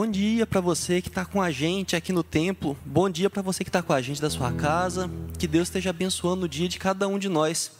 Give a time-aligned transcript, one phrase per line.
[0.00, 2.74] Bom dia para você que está com a gente aqui no templo.
[2.86, 5.10] Bom dia para você que está com a gente da sua casa.
[5.38, 7.70] Que Deus esteja abençoando o dia de cada um de nós.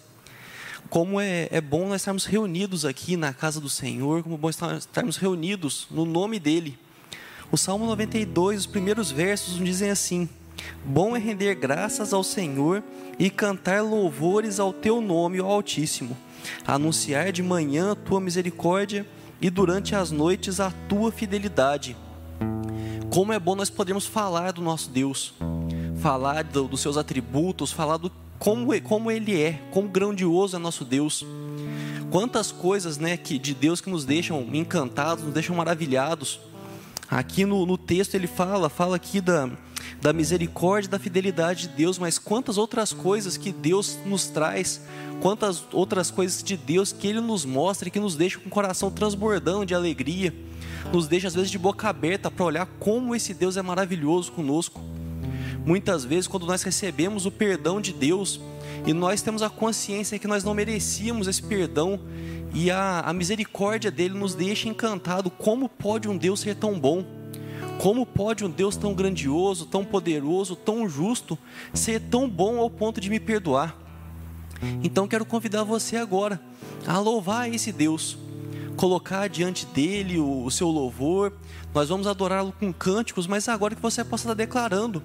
[0.91, 4.51] Como é, é bom nós estarmos reunidos aqui na casa do Senhor, como é bom
[4.51, 6.79] estarmos reunidos no nome dEle.
[7.51, 10.29] O Salmo 92, os primeiros versos dizem assim:
[10.85, 12.85] Bom é render graças ao Senhor
[13.19, 16.15] e cantar louvores ao teu nome, ó Altíssimo.
[16.67, 19.07] Anunciar de manhã a tua misericórdia
[19.41, 21.97] e durante as noites a tua fidelidade.
[23.11, 25.35] Como é bom nós podermos falar do nosso Deus,
[26.01, 30.85] falar do, dos seus atributos, falar do como, como Ele é, quão grandioso é nosso
[30.85, 31.27] Deus.
[32.11, 36.41] Quantas coisas né, que, de Deus que nos deixam encantados, nos deixam maravilhados.
[37.09, 39.51] Aqui no, no texto ele fala, fala aqui da,
[40.01, 44.81] da misericórdia e da fidelidade de Deus, mas quantas outras coisas que Deus nos traz
[45.21, 48.51] quantas outras coisas de Deus que Ele nos mostra e que nos deixa com o
[48.51, 50.35] coração transbordando de alegria,
[50.93, 54.81] nos deixa às vezes de boca aberta para olhar como esse Deus é maravilhoso conosco.
[55.65, 58.41] Muitas vezes, quando nós recebemos o perdão de Deus
[58.87, 62.01] e nós temos a consciência que nós não merecíamos esse perdão
[62.53, 65.31] e a, a misericórdia dele nos deixa encantado.
[65.31, 67.05] Como pode um Deus ser tão bom?
[67.79, 71.39] Como pode um Deus tão grandioso, tão poderoso, tão justo
[71.73, 73.77] ser tão bom ao ponto de me perdoar?
[74.83, 76.41] Então quero convidar você agora
[76.87, 78.19] a louvar esse Deus,
[78.81, 81.35] colocar diante dele o, o seu louvor.
[81.75, 85.03] Nós vamos adorá-lo com cânticos, mas agora que você possa estar declarando,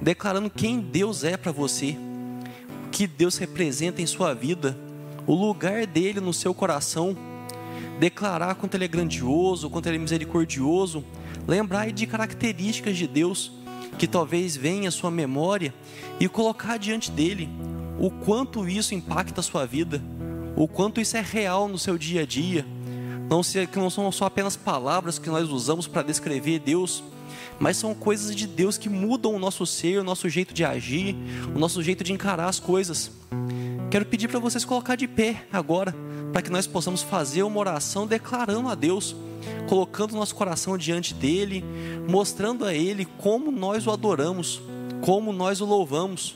[0.00, 1.96] declarando quem Deus é para você,
[2.86, 4.78] o que Deus representa em sua vida,
[5.26, 7.16] o lugar dele no seu coração.
[7.98, 11.04] Declarar quanto ele é grandioso, quanto ele é misericordioso,
[11.48, 13.50] lembrar de características de Deus
[13.98, 15.74] que talvez venha à sua memória
[16.20, 17.48] e colocar diante dele
[17.98, 20.00] o quanto isso impacta a sua vida,
[20.54, 22.64] o quanto isso é real no seu dia a dia.
[23.30, 27.04] Não, se, que não são só apenas palavras que nós usamos para descrever Deus,
[27.60, 31.14] mas são coisas de Deus que mudam o nosso ser, o nosso jeito de agir,
[31.54, 33.12] o nosso jeito de encarar as coisas.
[33.88, 35.94] Quero pedir para vocês colocar de pé agora,
[36.32, 39.14] para que nós possamos fazer uma oração declarando a Deus,
[39.68, 41.64] colocando nosso coração diante dele,
[42.08, 44.60] mostrando a ele como nós o adoramos,
[45.02, 46.34] como nós o louvamos.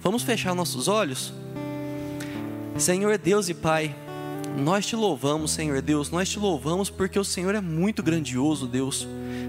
[0.00, 1.34] Vamos fechar nossos olhos?
[2.78, 3.94] Senhor Deus e Pai,
[4.56, 9.06] nós te louvamos, Senhor Deus, nós te louvamos porque o Senhor é muito grandioso, Deus.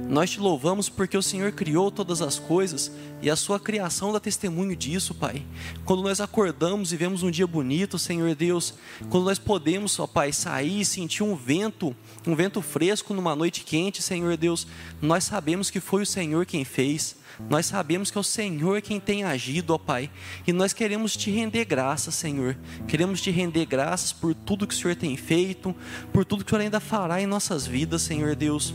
[0.08, 2.92] Nós te louvamos porque o Senhor criou todas as coisas
[3.22, 5.46] e a sua criação dá testemunho disso, Pai.
[5.86, 8.74] Quando nós acordamos e vemos um dia bonito, Senhor Deus,
[9.10, 11.96] quando nós podemos, ó Pai, sair e sentir um vento,
[12.28, 14.68] um vento fresco numa noite quente, Senhor Deus,
[15.02, 17.16] nós sabemos que foi o Senhor quem fez.
[17.50, 20.12] Nós sabemos que é o Senhor quem tem agido, ó Pai,
[20.46, 22.56] e nós queremos te render graças, Senhor.
[22.88, 25.76] Queremos te render graças por tudo que o Senhor tem feito,
[26.12, 28.74] por tudo que o Senhor ainda fará em nossas vidas, Senhor Deus.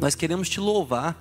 [0.00, 1.16] Nós queremos te louvar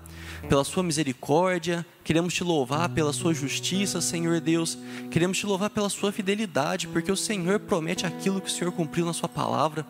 [0.50, 4.78] pela sua misericórdia, queremos te louvar pela sua justiça, Senhor Deus.
[5.10, 9.06] Queremos te louvar pela sua fidelidade, porque o Senhor promete aquilo que o Senhor cumpriu
[9.06, 9.86] na sua palavra.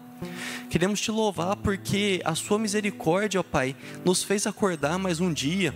[0.70, 3.76] Queremos te louvar porque a sua misericórdia, ó Pai,
[4.06, 5.74] nos fez acordar mais um dia.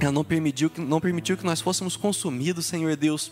[0.00, 3.30] Ela não permitiu, não permitiu que nós fôssemos consumidos, Senhor Deus.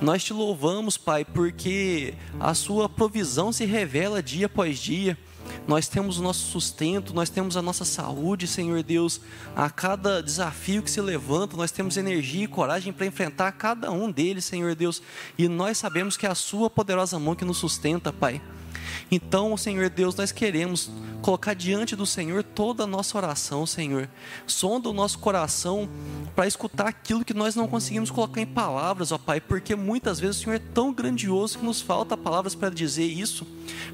[0.00, 5.16] Nós te louvamos, Pai, porque a Sua provisão se revela dia após dia.
[5.66, 9.20] Nós temos o nosso sustento, nós temos a nossa saúde, Senhor Deus.
[9.54, 14.10] A cada desafio que se levanta, nós temos energia e coragem para enfrentar cada um
[14.10, 15.02] deles, Senhor Deus.
[15.38, 18.40] E nós sabemos que é a Sua poderosa mão que nos sustenta, Pai.
[19.10, 20.88] Então, Senhor Deus, nós queremos
[21.20, 24.08] colocar diante do Senhor toda a nossa oração, Senhor.
[24.46, 25.88] Sonda o nosso coração
[26.34, 30.36] para escutar aquilo que nós não conseguimos colocar em palavras, ó Pai, porque muitas vezes
[30.36, 33.46] o Senhor é tão grandioso que nos falta palavras para dizer isso,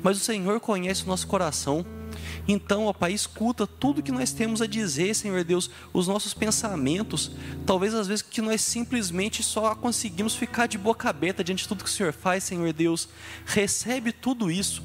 [0.02, 1.84] mas o Senhor conhece o nosso coração.
[2.46, 7.32] Então, ó Pai, escuta tudo que nós temos a dizer, Senhor Deus, os nossos pensamentos.
[7.64, 11.82] Talvez às vezes que nós simplesmente só conseguimos ficar de boca aberta diante de tudo
[11.82, 13.08] que o Senhor faz, Senhor Deus.
[13.44, 14.82] Recebe tudo isso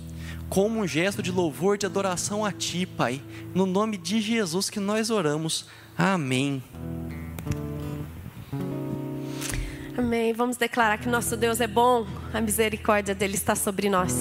[0.51, 3.21] como um gesto de louvor, de adoração a Ti, Pai.
[3.56, 5.65] No nome de Jesus que nós oramos.
[5.98, 6.62] Amém.
[9.98, 10.33] Amém.
[10.33, 14.13] Vamos declarar que nosso Deus é bom, a misericórdia dele está sobre nós.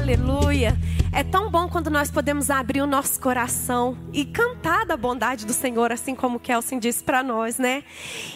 [0.00, 0.78] Aleluia.
[1.12, 5.52] É tão bom quando nós podemos abrir o nosso coração e cantar da bondade do
[5.52, 7.84] Senhor, assim como Kelsen disse para nós, né?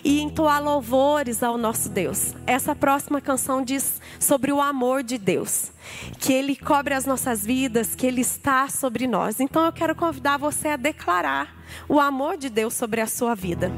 [0.04, 2.34] E entoar louvores ao nosso Deus.
[2.46, 5.72] Essa próxima canção diz sobre o amor de Deus,
[6.18, 9.40] que Ele cobre as nossas vidas, que Ele está sobre nós.
[9.40, 11.56] Então eu quero convidar você a declarar
[11.88, 13.72] o amor de Deus sobre a sua vida.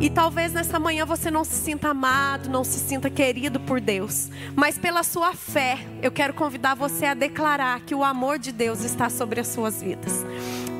[0.00, 4.30] E talvez nessa manhã você não se sinta amado, não se sinta querido por Deus,
[4.56, 8.82] mas pela sua fé, eu quero convidar você a declarar que o amor de Deus
[8.82, 10.24] está sobre as suas vidas.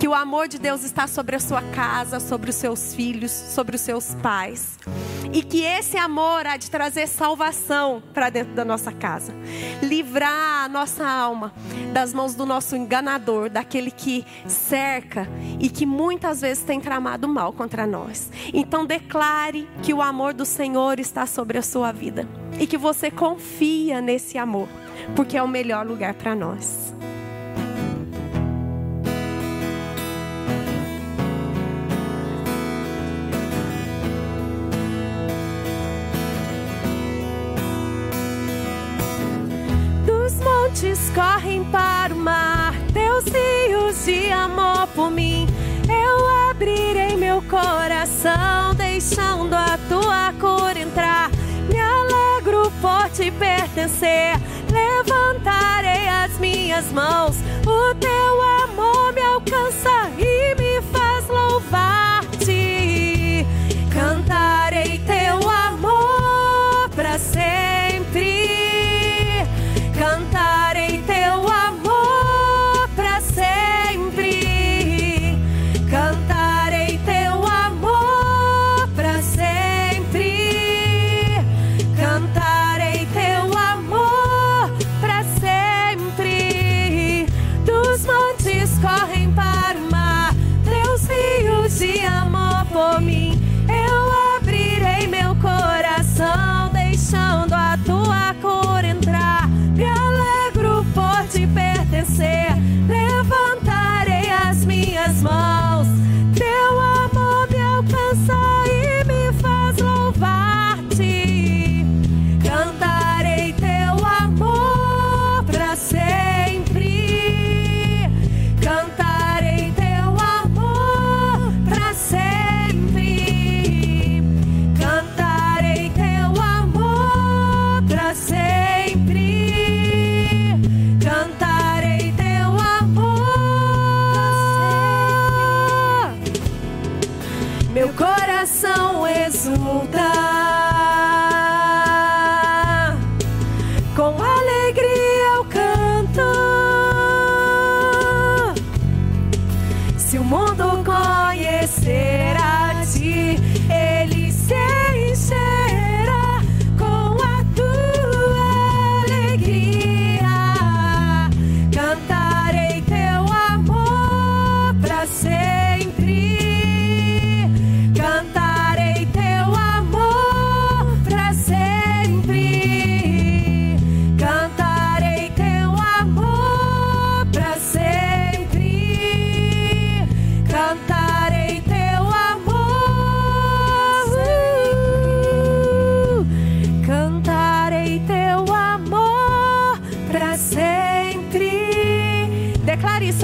[0.01, 3.77] Que o amor de Deus está sobre a sua casa, sobre os seus filhos, sobre
[3.77, 4.79] os seus pais.
[5.31, 9.35] E que esse amor há de trazer salvação para dentro da nossa casa.
[9.83, 11.53] Livrar a nossa alma
[11.93, 15.29] das mãos do nosso enganador, daquele que cerca
[15.59, 18.31] e que muitas vezes tem tramado mal contra nós.
[18.55, 22.27] Então declare que o amor do Senhor está sobre a sua vida
[22.59, 24.67] e que você confia nesse amor,
[25.15, 26.95] porque é o melhor lugar para nós.
[40.71, 45.47] Dos montes correm para o mar, teus rios de amor por mim.
[45.89, 51.31] Eu abrirei meu coração, deixando a tua cor entrar.
[51.69, 54.39] Me alegro por te pertencer,
[54.71, 57.37] levantarei as minhas mãos.
[57.67, 62.47] O teu amor me alcança e me faz louvar-te.
[63.93, 65.70] Cantarei teu amor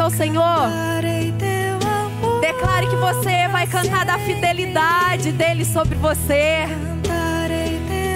[0.06, 0.70] ao Senhor.
[2.40, 6.66] Declare que você vai cantar da fidelidade dele sobre você.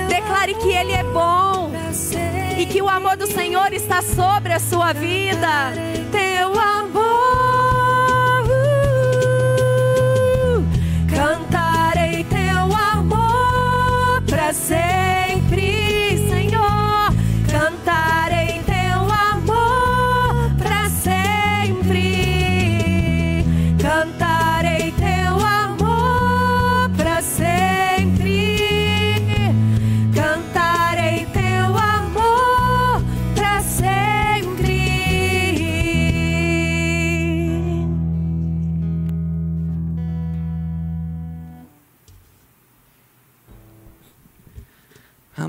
[0.09, 1.73] Declare que ele é bom
[2.57, 5.73] e que o amor do Senhor está sobre a sua vida.
[6.13, 7.01] Teu amor.
[11.13, 14.80] Cantarei teu amor para sempre,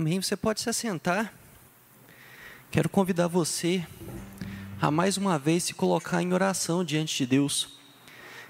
[0.01, 0.20] Amém.
[0.20, 1.31] Você pode se assentar.
[2.72, 3.86] Quero convidar você
[4.81, 7.77] a mais uma vez se colocar em oração diante de Deus.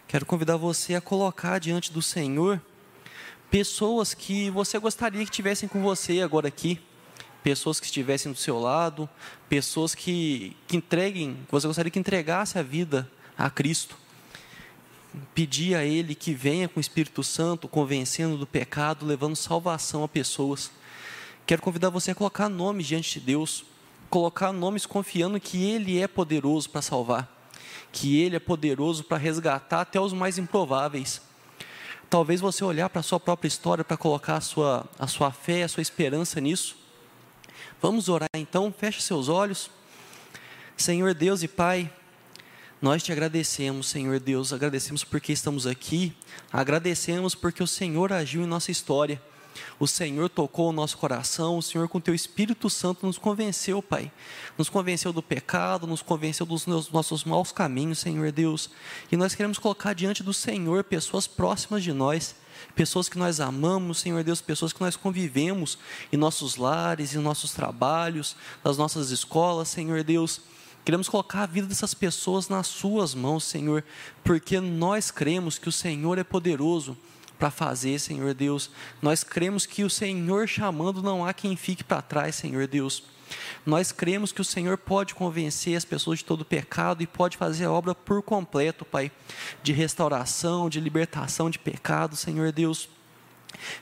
[0.07, 2.61] Quero convidar você a colocar diante do Senhor
[3.49, 6.79] pessoas que você gostaria que tivessem com você agora aqui,
[7.43, 9.09] pessoas que estivessem do seu lado,
[9.49, 13.97] pessoas que, que entreguem, que você gostaria que entregasse a vida a Cristo.
[15.35, 20.07] Pedir a Ele que venha com o Espírito Santo, convencendo do pecado, levando salvação a
[20.07, 20.71] pessoas.
[21.51, 23.65] Quero convidar você a colocar nomes diante de Deus,
[24.09, 27.49] colocar nomes confiando que Ele é poderoso para salvar,
[27.91, 31.21] que Ele é poderoso para resgatar até os mais improváveis.
[32.09, 35.63] Talvez você olhar para a sua própria história para colocar a sua, a sua fé,
[35.63, 36.77] a sua esperança nisso.
[37.81, 39.69] Vamos orar então, feche seus olhos.
[40.77, 41.91] Senhor Deus e Pai,
[42.81, 46.15] nós te agradecemos, Senhor Deus, agradecemos porque estamos aqui,
[46.49, 49.21] agradecemos porque o Senhor agiu em nossa história.
[49.79, 54.11] O Senhor tocou o nosso coração, o Senhor, com teu Espírito Santo, nos convenceu, Pai.
[54.57, 58.69] Nos convenceu do pecado, nos convenceu dos nossos maus caminhos, Senhor Deus.
[59.11, 62.35] E nós queremos colocar diante do Senhor pessoas próximas de nós,
[62.75, 65.77] pessoas que nós amamos, Senhor Deus, pessoas que nós convivemos
[66.11, 70.41] em nossos lares, em nossos trabalhos, nas nossas escolas, Senhor Deus.
[70.83, 73.83] Queremos colocar a vida dessas pessoas nas Suas mãos, Senhor,
[74.23, 76.97] porque nós cremos que o Senhor é poderoso
[77.41, 78.69] para fazer, Senhor Deus.
[79.01, 83.03] Nós cremos que o Senhor chamando não há quem fique para trás, Senhor Deus.
[83.65, 87.65] Nós cremos que o Senhor pode convencer as pessoas de todo pecado e pode fazer
[87.65, 89.11] a obra por completo, Pai,
[89.63, 92.87] de restauração, de libertação de pecado, Senhor Deus.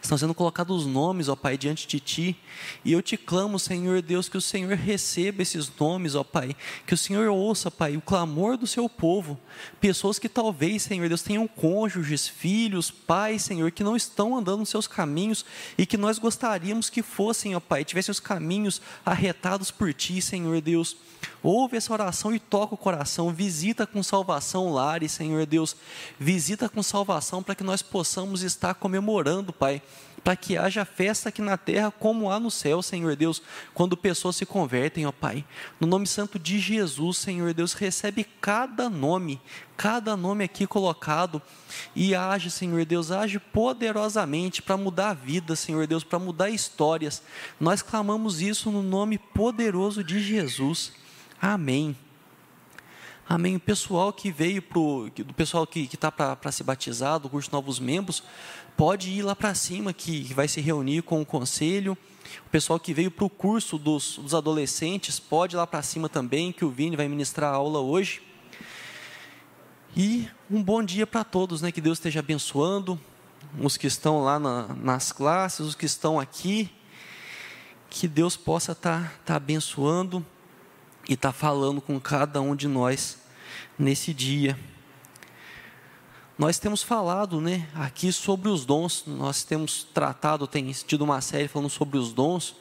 [0.01, 2.37] Estão sendo colocados nomes, ó Pai, diante de Ti.
[2.83, 6.55] E eu te clamo, Senhor Deus, que o Senhor receba esses nomes, ó Pai.
[6.85, 9.39] Que o Senhor ouça, Pai, o clamor do seu povo.
[9.79, 14.69] Pessoas que talvez, Senhor Deus, tenham cônjuges, filhos, pais, Senhor, que não estão andando nos
[14.69, 15.45] seus caminhos
[15.77, 20.61] e que nós gostaríamos que fossem, ó Pai, tivessem os caminhos arretados por Ti, Senhor
[20.61, 20.97] Deus.
[21.41, 23.31] Ouve essa oração e toca o coração.
[23.31, 25.75] Visita com salvação lares, Senhor Deus.
[26.19, 29.81] Visita com salvação para que nós possamos estar comemorando, Pai.
[30.23, 33.41] Para que haja festa aqui na terra como há no céu, Senhor Deus,
[33.73, 35.45] quando pessoas se convertem, ó Pai.
[35.79, 39.41] No nome santo de Jesus, Senhor Deus, recebe cada nome,
[39.77, 41.41] cada nome aqui colocado
[41.95, 47.21] e age, Senhor Deus, age poderosamente para mudar a vida, Senhor Deus, para mudar histórias.
[47.59, 50.91] Nós clamamos isso no nome poderoso de Jesus.
[51.41, 51.95] Amém.
[53.31, 53.55] Amém.
[53.57, 57.79] O pessoal que veio pro, do pessoal que está para se batizar, do curso Novos
[57.79, 58.23] Membros,
[58.79, 61.97] pode ir lá para cima que, vai se reunir com o conselho.
[62.47, 66.07] O pessoal que veio para o curso dos, dos adolescentes pode ir lá para cima
[66.07, 68.21] também, que o Vini vai ministrar a aula hoje.
[69.97, 71.73] E um bom dia para todos, né?
[71.73, 72.97] Que Deus esteja abençoando
[73.59, 76.71] os que estão lá na, nas classes, os que estão aqui.
[77.89, 80.25] Que Deus possa estar tá, tá abençoando
[81.09, 83.17] e está falando com cada um de nós
[83.77, 84.57] nesse dia.
[86.39, 89.03] Nós temos falado, né, aqui sobre os dons.
[89.05, 92.55] Nós temos tratado, tem tido uma série falando sobre os dons.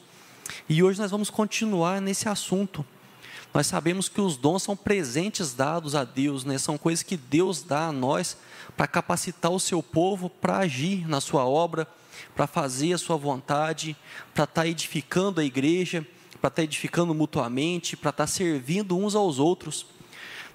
[0.67, 2.85] E hoje nós vamos continuar nesse assunto.
[3.53, 6.57] Nós sabemos que os dons são presentes dados a Deus, né?
[6.57, 8.35] São coisas que Deus dá a nós
[8.75, 11.87] para capacitar o seu povo para agir na sua obra,
[12.35, 13.95] para fazer a sua vontade,
[14.33, 16.05] para estar tá edificando a igreja
[16.41, 19.85] para estar tá edificando mutuamente, para estar tá servindo uns aos outros.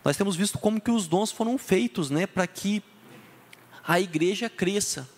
[0.02, 2.82] Nós temos visto como que os dons foram feitos, né, para que
[3.86, 5.08] a igreja cresça.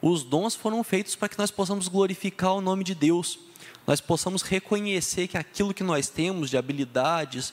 [0.00, 3.38] Os dons foram feitos para que nós possamos glorificar o nome de Deus.
[3.86, 7.52] Nós possamos reconhecer que aquilo que nós temos de habilidades,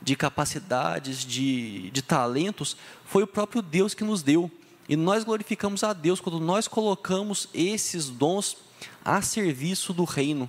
[0.00, 4.50] de capacidades, de, de talentos, foi o próprio Deus que nos deu.
[4.88, 8.56] E nós glorificamos a Deus quando nós colocamos esses dons
[9.04, 10.48] a serviço do reino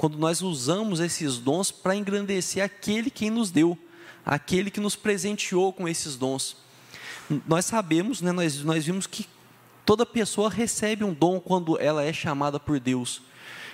[0.00, 3.76] quando nós usamos esses dons para engrandecer aquele quem nos deu,
[4.24, 6.56] aquele que nos presenteou com esses dons.
[7.46, 9.26] Nós sabemos, né, nós, nós vimos que
[9.86, 13.22] toda pessoa recebe um dom quando ela é chamada por Deus.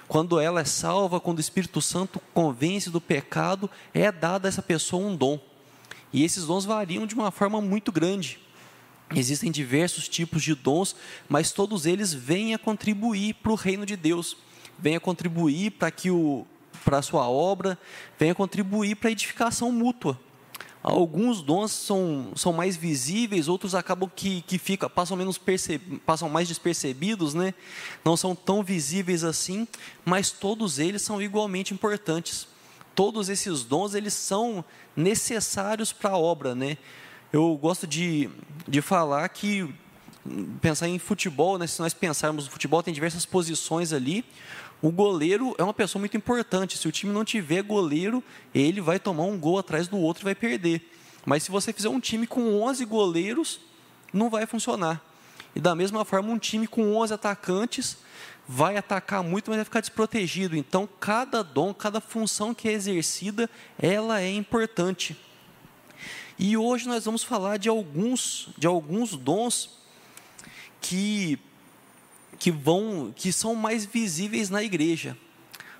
[0.06, 4.62] Quando ela é salva, quando o Espírito Santo convence do pecado, é dado a essa
[4.62, 5.40] pessoa um dom.
[6.12, 8.38] E esses dons variam de uma forma muito grande.
[9.14, 10.94] Existem diversos tipos de dons,
[11.28, 14.36] mas todos eles vêm a contribuir para o reino de Deus,
[14.78, 16.46] vêm a contribuir para que o
[16.84, 17.76] para a sua obra,
[18.16, 20.20] vêm a contribuir para a edificação mútua.
[20.88, 26.28] Alguns dons são, são mais visíveis, outros acabam que, que fica, passam, menos perce, passam
[26.28, 27.54] mais despercebidos, né?
[28.04, 29.66] não são tão visíveis assim,
[30.04, 32.46] mas todos eles são igualmente importantes.
[32.94, 36.54] Todos esses dons eles são necessários para a obra.
[36.54, 36.78] Né?
[37.32, 38.30] Eu gosto de,
[38.68, 39.68] de falar que,
[40.62, 41.66] pensar em futebol, né?
[41.66, 44.24] se nós pensarmos no futebol, tem diversas posições ali.
[44.82, 46.76] O goleiro é uma pessoa muito importante.
[46.76, 48.22] Se o time não tiver goleiro,
[48.54, 50.92] ele vai tomar um gol atrás do outro e vai perder.
[51.24, 53.60] Mas se você fizer um time com 11 goleiros,
[54.12, 55.02] não vai funcionar.
[55.54, 57.96] E da mesma forma, um time com 11 atacantes
[58.46, 60.56] vai atacar muito, mas vai ficar desprotegido.
[60.56, 65.16] Então, cada dom, cada função que é exercida, ela é importante.
[66.38, 69.78] E hoje nós vamos falar de alguns, de alguns dons
[70.80, 71.38] que
[72.38, 75.16] que vão que são mais visíveis na igreja.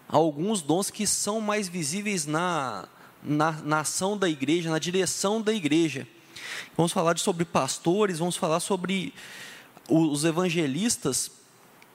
[0.08, 2.88] Alguns dons que são mais visíveis na,
[3.22, 6.06] na, na ação da igreja, na direção da igreja.
[6.76, 9.12] Vamos falar sobre pastores, vamos falar sobre
[9.88, 11.30] os evangelistas.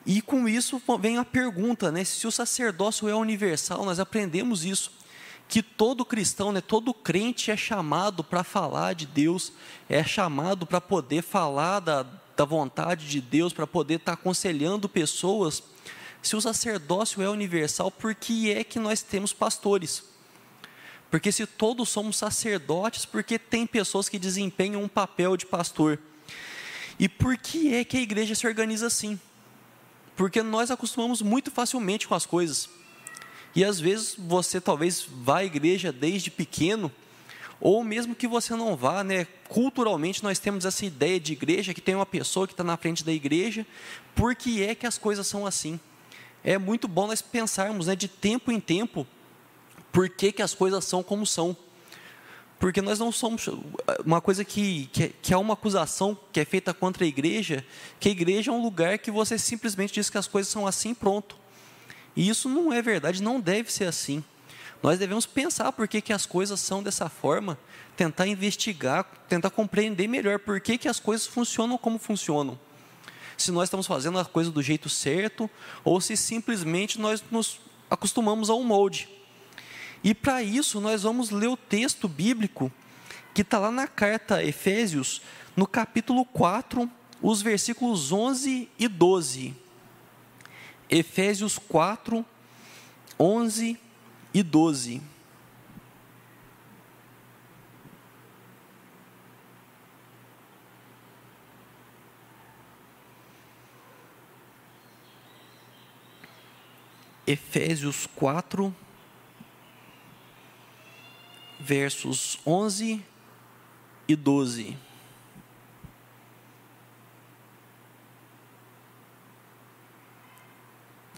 [0.05, 4.91] E com isso vem a pergunta, né, se o sacerdócio é universal, nós aprendemos isso,
[5.47, 9.53] que todo cristão, né, todo crente é chamado para falar de Deus,
[9.87, 14.89] é chamado para poder falar da, da vontade de Deus, para poder estar tá aconselhando
[14.89, 15.63] pessoas,
[16.21, 20.03] se o sacerdócio é universal, por que é que nós temos pastores?
[21.09, 25.99] Porque se todos somos sacerdotes, por que tem pessoas que desempenham um papel de pastor?
[26.97, 29.19] E por que é que a igreja se organiza assim?
[30.15, 32.69] Porque nós acostumamos muito facilmente com as coisas.
[33.55, 36.91] E às vezes você talvez vá à igreja desde pequeno
[37.61, 39.27] ou mesmo que você não vá, né?
[39.47, 43.05] Culturalmente nós temos essa ideia de igreja que tem uma pessoa que está na frente
[43.05, 43.65] da igreja.
[44.15, 45.79] Por que é que as coisas são assim?
[46.43, 49.05] É muito bom nós pensarmos, né, de tempo em tempo,
[49.91, 51.55] por que, que as coisas são como são.
[52.59, 53.47] Porque nós não somos.
[54.03, 57.63] Uma coisa que, que, que é uma acusação que é feita contra a igreja,
[57.99, 60.95] que a igreja é um lugar que você simplesmente diz que as coisas são assim,
[60.95, 61.37] pronto.
[62.15, 64.23] E isso não é verdade, não deve ser assim.
[64.81, 67.57] Nós devemos pensar por que, que as coisas são dessa forma,
[67.95, 72.59] tentar investigar, tentar compreender melhor por que, que as coisas funcionam como funcionam.
[73.37, 75.49] Se nós estamos fazendo a coisa do jeito certo,
[75.83, 79.07] ou se simplesmente nós nos acostumamos ao molde.
[80.03, 82.71] E para isso, nós vamos ler o texto bíblico
[83.33, 85.21] que está lá na carta Efésios,
[85.55, 86.89] no capítulo 4,
[87.21, 89.55] os versículos 11 e 12.
[90.89, 92.25] Efésios 4,
[93.19, 93.90] 11 e
[94.33, 95.01] e 12.
[107.27, 108.75] Efésios 4,
[111.59, 113.01] versos 11
[114.07, 114.90] e 12.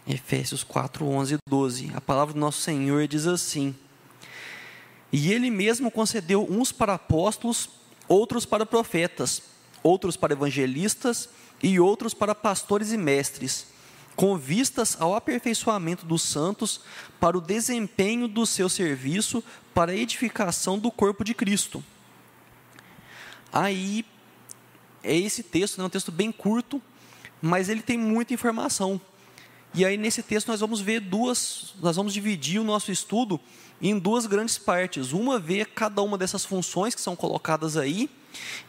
[0.06, 1.92] Efésios 4, 11 e 12.
[1.94, 3.74] A palavra do nosso Senhor diz assim:
[5.10, 7.70] E Ele mesmo concedeu uns para apóstolos,
[8.06, 9.42] outros para profetas,
[9.82, 11.28] outros para evangelistas
[11.62, 13.68] e outros para pastores e mestres,
[14.14, 16.82] com vistas ao aperfeiçoamento dos santos,
[17.18, 21.82] para o desempenho do seu serviço, para a edificação do corpo de Cristo.
[23.50, 24.04] Aí,
[25.02, 26.82] é esse texto, é um texto bem curto,
[27.40, 29.00] mas ele tem muita informação.
[29.74, 33.40] E aí nesse texto nós vamos ver duas, nós vamos dividir o nosso estudo
[33.82, 35.12] em duas grandes partes.
[35.12, 38.08] Uma vê cada uma dessas funções que são colocadas aí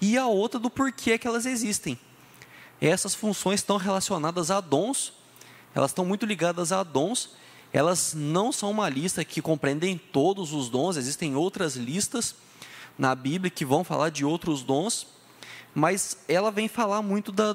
[0.02, 2.00] e a outra do porquê que elas existem.
[2.82, 5.14] Essas funções estão relacionadas a dons,
[5.76, 7.30] elas estão muito ligadas a dons.
[7.76, 12.34] Elas não são uma lista que compreendem todos os dons, existem outras listas
[12.98, 15.08] na Bíblia que vão falar de outros dons,
[15.74, 17.54] mas ela vem falar muito da,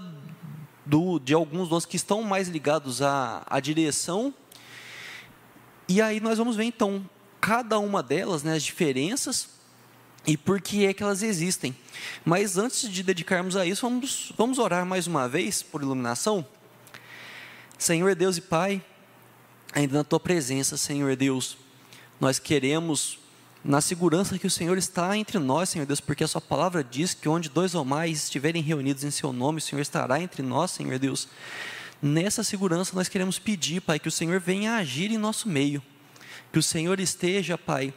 [0.91, 4.35] do, de alguns dons que estão mais ligados à, à direção.
[5.89, 7.09] E aí nós vamos ver então
[7.41, 9.51] cada uma delas, né, as diferenças
[10.27, 11.77] e por que é que elas existem.
[12.25, 16.45] Mas antes de dedicarmos a isso, vamos, vamos orar mais uma vez por iluminação.
[17.79, 18.83] Senhor Deus e Pai,
[19.73, 21.57] ainda na tua presença, Senhor Deus,
[22.19, 23.20] nós queremos
[23.63, 27.13] na segurança que o Senhor está entre nós, Senhor Deus, porque a Sua palavra diz
[27.13, 30.71] que onde dois ou mais estiverem reunidos em Seu nome, o Senhor estará entre nós,
[30.71, 31.29] Senhor Deus.
[32.03, 35.83] Nessa segurança nós queremos pedir, Pai, que o Senhor venha agir em nosso meio,
[36.51, 37.93] que o Senhor esteja, Pai,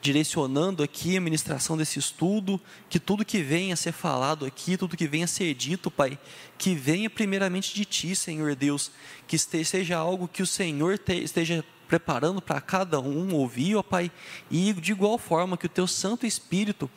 [0.00, 4.96] direcionando aqui a ministração desse estudo, que tudo que venha a ser falado aqui, tudo
[4.96, 6.16] que venha a ser dito, Pai,
[6.56, 8.92] que venha primeiramente de Ti, Senhor Deus,
[9.26, 14.12] que seja algo que o Senhor esteja preparando para cada um ouvir, ó Pai,
[14.50, 16.88] e de igual forma que o Teu Santo Espírito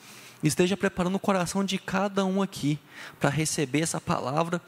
[0.44, 2.78] esteja preparando o coração de cada um aqui
[3.20, 4.62] para receber essa palavra,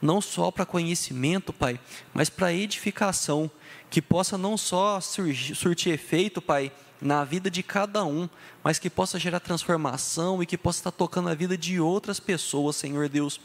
[0.00, 1.78] não só para conhecimento, Pai,
[2.14, 3.50] mas para edificação,
[3.90, 8.28] que possa não só surgir, surtir efeito, Pai, na vida de cada um,
[8.64, 12.76] mas que possa gerar transformação e que possa estar tocando a vida de outras pessoas,
[12.76, 13.38] Senhor Deus.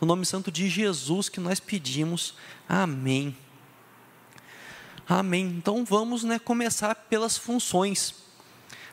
[0.00, 2.34] No nome santo de Jesus que nós pedimos.
[2.68, 3.34] Amém.
[5.08, 5.46] Amém.
[5.46, 8.14] Então vamos né, começar pelas funções.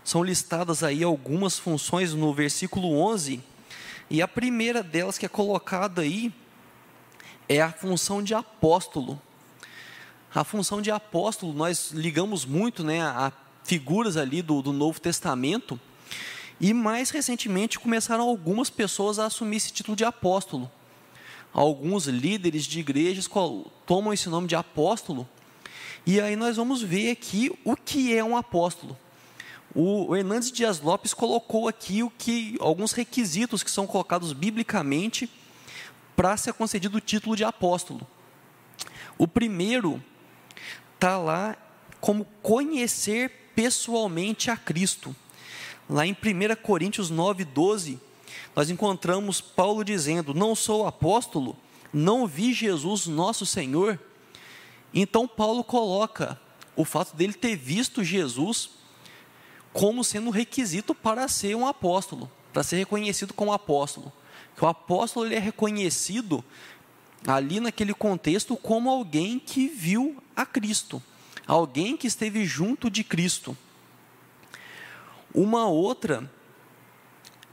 [0.04, 3.44] São listadas aí algumas funções no versículo 11,
[4.10, 6.34] e a primeira delas que é colocada aí
[7.50, 9.22] é a função de apóstolo.
[10.34, 13.32] A função de apóstolo, nós ligamos muito né, a
[13.64, 15.80] figuras ali do, do Novo Testamento,
[16.60, 20.72] e mais recentemente começaram algumas pessoas a assumir esse título de apóstolo.
[21.54, 23.30] Alguns líderes de igrejas
[23.86, 25.28] tomam esse nome de apóstolo
[26.10, 28.98] e aí nós vamos ver aqui o que é um apóstolo.
[29.76, 35.30] O Hernandes Dias Lopes colocou aqui o que alguns requisitos que são colocados biblicamente
[36.16, 38.08] para ser concedido o título de apóstolo.
[39.18, 40.02] O primeiro
[40.96, 41.58] está lá
[42.00, 45.14] como conhecer pessoalmente a Cristo.
[45.90, 48.00] Lá em 1 Coríntios 9, 12,
[48.56, 51.58] nós encontramos Paulo dizendo: Não sou apóstolo,
[51.92, 54.00] não vi Jesus nosso Senhor,
[54.94, 56.40] então Paulo coloca
[56.76, 58.70] o fato dele ter visto Jesus
[59.74, 64.12] como sendo requisito para ser um apóstolo, para ser reconhecido como apóstolo.
[64.56, 66.44] Que o apóstolo ele é reconhecido
[67.28, 71.02] ali naquele contexto como alguém que viu a Cristo,
[71.46, 73.56] alguém que esteve junto de Cristo.
[75.34, 76.32] Uma outra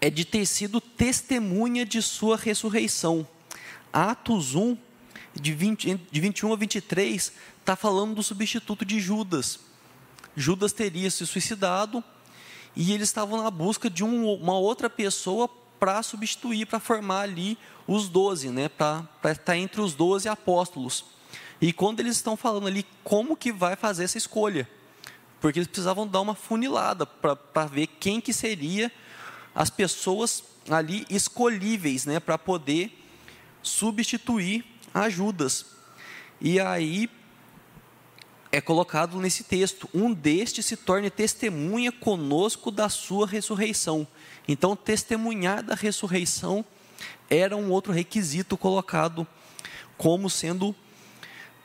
[0.00, 3.26] é de ter sido testemunha de sua ressurreição.
[3.92, 4.76] Atos 1,
[5.34, 9.60] de, 20, de 21 a 23, está falando do substituto de Judas.
[10.36, 12.02] Judas teria se suicidado
[12.74, 17.58] e eles estavam na busca de um, uma outra pessoa para substituir, para formar ali
[17.86, 21.04] os doze, né, para estar entre os doze apóstolos.
[21.60, 24.68] E quando eles estão falando ali como que vai fazer essa escolha,
[25.40, 28.90] porque eles precisavam dar uma funilada para ver quem que seria
[29.54, 32.98] as pessoas ali escolhíveis, né, para poder
[33.62, 34.64] substituir
[34.94, 35.66] a Judas.
[36.40, 37.10] E aí
[38.52, 44.06] é colocado nesse texto: um destes se torne testemunha conosco da sua ressurreição.
[44.46, 46.64] Então, testemunhar da ressurreição
[47.28, 49.26] era um outro requisito colocado
[49.96, 50.74] como sendo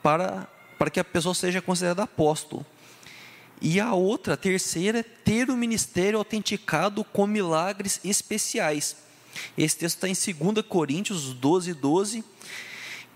[0.02, 2.66] para, para que a pessoa seja considerada apóstolo.
[3.62, 8.96] E a outra, a terceira, é ter o ministério autenticado com milagres especiais.
[9.58, 12.24] Esse texto está em 2 Coríntios 12, 12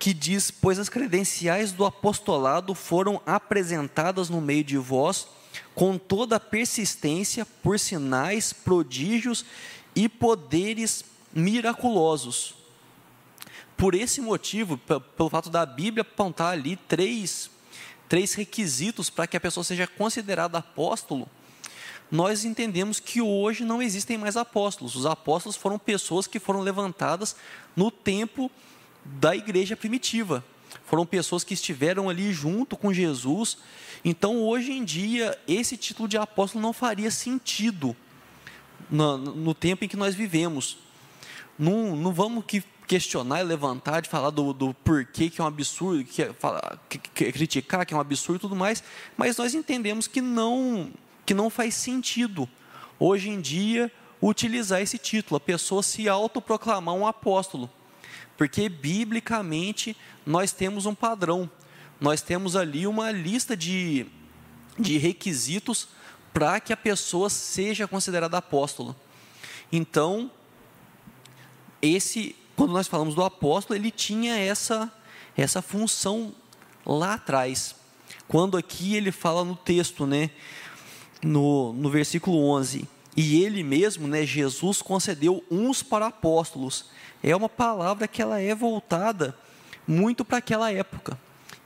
[0.03, 5.29] que diz: Pois as credenciais do apostolado foram apresentadas no meio de vós,
[5.73, 9.45] com toda persistência, por sinais, prodígios
[9.95, 12.53] e poderes miraculosos.
[13.77, 17.49] Por esse motivo, pelo fato da Bíblia apontar ali três,
[18.09, 21.29] três requisitos para que a pessoa seja considerada apóstolo,
[22.11, 24.97] nós entendemos que hoje não existem mais apóstolos.
[24.97, 27.37] Os apóstolos foram pessoas que foram levantadas
[27.73, 28.51] no tempo
[29.05, 30.43] da igreja primitiva.
[30.85, 33.57] Foram pessoas que estiveram ali junto com Jesus.
[34.03, 37.95] Então, hoje em dia, esse título de apóstolo não faria sentido
[38.89, 40.77] no, no tempo em que nós vivemos.
[41.57, 45.47] Não, não vamos que questionar e levantar, de falar do, do porquê que é um
[45.47, 46.31] absurdo, que, é,
[46.89, 48.83] que, que, criticar que é um absurdo e tudo mais,
[49.15, 50.91] mas nós entendemos que não,
[51.25, 52.47] que não faz sentido,
[52.99, 57.69] hoje em dia, utilizar esse título, a pessoa se autoproclamar um apóstolo.
[58.37, 61.49] Porque biblicamente nós temos um padrão,
[61.99, 64.05] nós temos ali uma lista de,
[64.77, 65.89] de requisitos
[66.33, 68.95] para que a pessoa seja considerada apóstolo.
[69.71, 70.31] Então,
[71.81, 74.91] esse, quando nós falamos do apóstolo, ele tinha essa,
[75.37, 76.33] essa função
[76.85, 77.75] lá atrás.
[78.27, 80.31] Quando aqui ele fala no texto, né,
[81.21, 86.85] no, no versículo 11, e ele mesmo, né, Jesus concedeu uns para apóstolos,
[87.23, 89.36] é uma palavra que ela é voltada
[89.88, 91.17] muito para aquela época,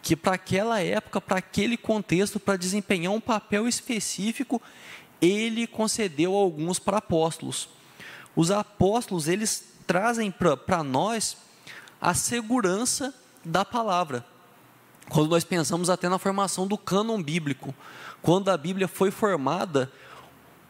[0.04, 4.62] que para aquela época, para aquele contexto, para desempenhar um papel específico,
[5.20, 7.70] ele concedeu alguns para apóstolos.
[8.36, 11.38] Os apóstolos, eles trazem para nós
[12.00, 14.24] a segurança da palavra.
[15.10, 17.74] Quando nós pensamos até na formação do cânon bíblico,
[18.22, 19.92] quando a Bíblia foi formada,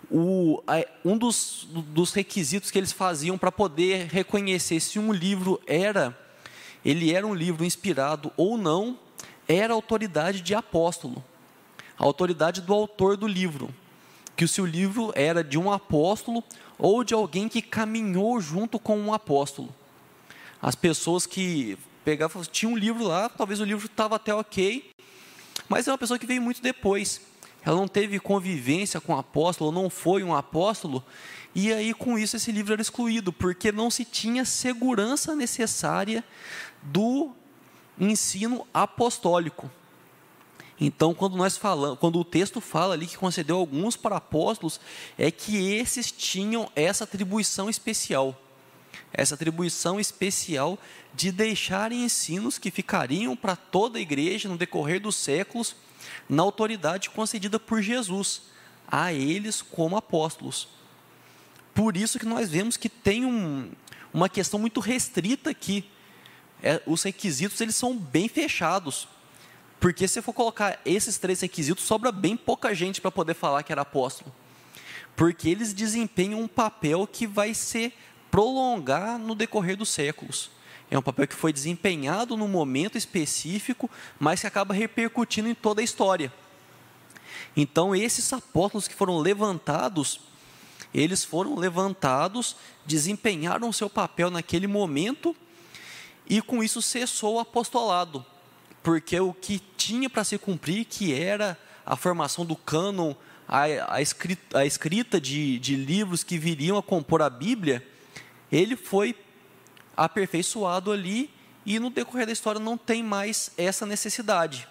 [0.10, 0.64] o,
[1.04, 6.18] um dos, dos requisitos que eles faziam para poder reconhecer se um livro era,
[6.84, 8.98] ele era um livro inspirado ou não,
[9.48, 11.24] era a autoridade de apóstolo,
[11.98, 13.74] a autoridade do autor do livro,
[14.36, 16.44] que se o livro era de um apóstolo
[16.78, 19.74] ou de alguém que caminhou junto com um apóstolo.
[20.62, 24.92] As pessoas que pegavam, tinha um livro lá, talvez o livro estava até ok,
[25.68, 27.22] mas é uma pessoa que veio muito depois
[27.68, 31.04] ela não teve convivência com o apóstolo, não foi um apóstolo,
[31.54, 36.24] e aí com isso esse livro era excluído, porque não se tinha segurança necessária
[36.82, 37.32] do
[38.00, 39.70] ensino apostólico.
[40.80, 44.80] Então, quando nós falamos, quando o texto fala ali que concedeu alguns para apóstolos,
[45.18, 48.40] é que esses tinham essa atribuição especial.
[49.12, 50.80] Essa atribuição especial
[51.14, 55.76] de deixarem ensinos que ficariam para toda a igreja no decorrer dos séculos
[56.28, 58.44] na autoridade concedida por Jesus
[58.88, 60.68] a eles como apóstolos.
[61.74, 63.72] Por isso que nós vemos que tem um,
[64.14, 65.86] uma questão muito restrita aqui.
[66.64, 69.08] É, os requisitos eles são bem fechados.
[69.80, 73.72] Porque se for colocar esses três requisitos, sobra bem pouca gente para poder falar que
[73.72, 74.34] era apóstolo.
[75.16, 77.94] Porque eles desempenham um papel que vai se
[78.32, 80.50] prolongar no decorrer dos séculos.
[80.90, 85.82] É um papel que foi desempenhado num momento específico, mas que acaba repercutindo em toda
[85.82, 86.32] a história.
[87.56, 90.22] Então, esses apóstolos que foram levantados,
[90.94, 95.36] eles foram levantados, desempenharam seu papel naquele momento,
[96.30, 98.26] e com isso cessou o apostolado,
[98.84, 103.14] porque o que tinha para se cumprir, que era a formação do cânon,
[103.48, 107.86] a, a escrita, a escrita de, de livros que viriam a compor a Bíblia,
[108.52, 109.16] ele foi
[109.98, 111.30] aperfeiçoado ali
[111.66, 114.68] e no decorrer da história não tem mais essa necessidade.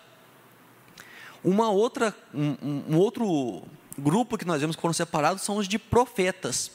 [1.44, 3.64] Uma outra, um, um outro
[3.98, 6.70] grupo que nós vemos que foram separados são os de profetas.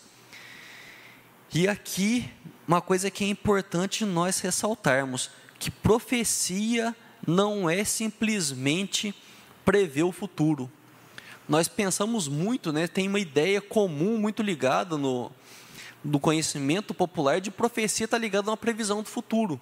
[1.54, 2.30] E aqui,
[2.68, 6.96] uma coisa que é importante nós ressaltarmos, que profecia
[7.28, 9.14] não é simplesmente
[9.66, 10.72] prever o futuro.
[11.48, 15.32] Nós pensamos muito, né, tem uma ideia comum muito ligada no,
[16.04, 19.60] do conhecimento popular de profecia está ligado a uma previsão do futuro.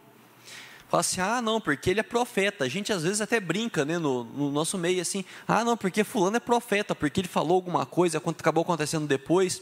[0.87, 2.63] Fala assim, ah, não, porque ele é profeta.
[2.63, 6.03] A gente às vezes até brinca né, no, no nosso meio assim, ah, não, porque
[6.03, 9.61] fulano é profeta, porque ele falou alguma coisa, acabou acontecendo depois.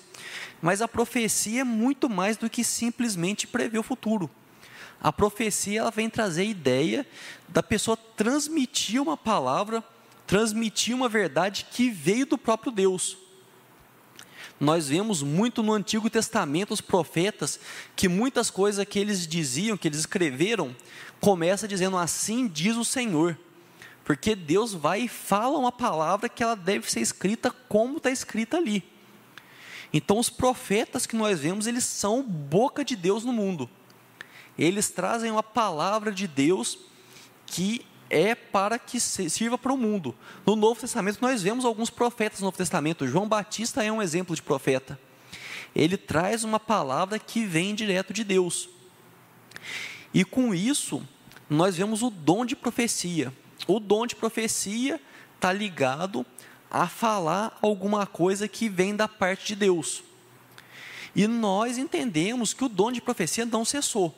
[0.62, 4.30] Mas a profecia é muito mais do que simplesmente prever o futuro.
[5.02, 7.06] A profecia ela vem trazer a ideia
[7.50, 9.84] da pessoa transmitir uma palavra,
[10.26, 13.18] transmitir uma verdade que veio do próprio Deus
[14.60, 17.60] nós vemos muito no Antigo Testamento os profetas
[17.96, 20.76] que muitas coisas que eles diziam, que eles escreveram,
[21.20, 23.38] começa dizendo assim diz o Senhor.
[24.04, 28.58] Porque Deus vai e fala uma palavra que ela deve ser escrita como está escrita
[28.58, 28.84] ali.
[29.94, 33.70] Então os profetas que nós vemos, eles são boca de Deus no mundo.
[34.58, 36.80] Eles trazem uma palavra de Deus
[37.46, 40.16] que é para que sirva para o mundo.
[40.46, 43.08] No Novo Testamento, nós vemos alguns profetas no Novo Testamento.
[43.08, 45.00] João Batista é um exemplo de profeta.
[45.76, 48.70] Ele traz uma palavra que vem direto de Deus.
[50.14, 51.08] E com isso,
[51.50, 53.34] nós vemos o dom de profecia.
[53.68, 55.00] O dom de profecia
[55.36, 56.26] está ligado
[56.70, 60.04] a falar alguma coisa que vem da parte de Deus.
[61.16, 64.16] E nós entendemos que o dom de profecia não cessou.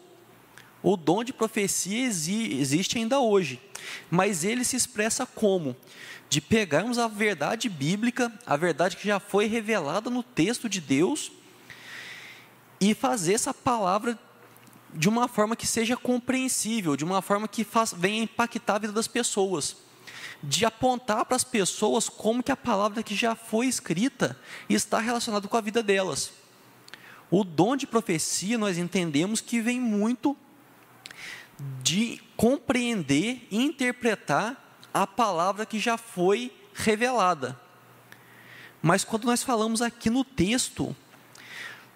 [0.81, 3.59] O dom de profecia existe ainda hoje,
[4.09, 5.75] mas ele se expressa como?
[6.29, 11.31] De pegarmos a verdade bíblica, a verdade que já foi revelada no texto de Deus,
[12.79, 14.17] e fazer essa palavra
[14.93, 18.93] de uma forma que seja compreensível, de uma forma que faz, venha impactar a vida
[18.93, 19.75] das pessoas,
[20.41, 24.39] de apontar para as pessoas como que a palavra que já foi escrita
[24.69, 26.31] está relacionada com a vida delas.
[27.29, 30.35] O dom de profecia nós entendemos que vem muito
[31.81, 37.59] de compreender e interpretar a palavra que já foi revelada.
[38.81, 40.95] Mas quando nós falamos aqui no texto,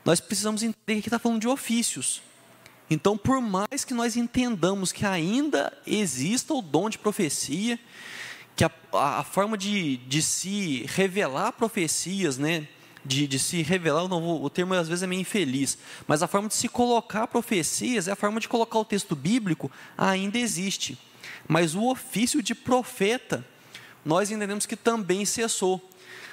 [0.04, 2.22] nós precisamos entender que está falando de ofícios.
[2.90, 7.80] Então, por mais que nós entendamos que ainda exista o dom de profecia,
[8.56, 12.68] que a, a forma de, de se revelar profecias, né,
[13.06, 15.78] de, de se revelar, não, o termo às vezes é meio infeliz,
[16.08, 19.72] mas a forma de se colocar profecias, é a forma de colocar o texto bíblico,
[19.98, 20.98] ainda existe.
[21.48, 23.46] Mas o ofício de profeta,
[24.06, 25.82] nós entendemos que também cessou.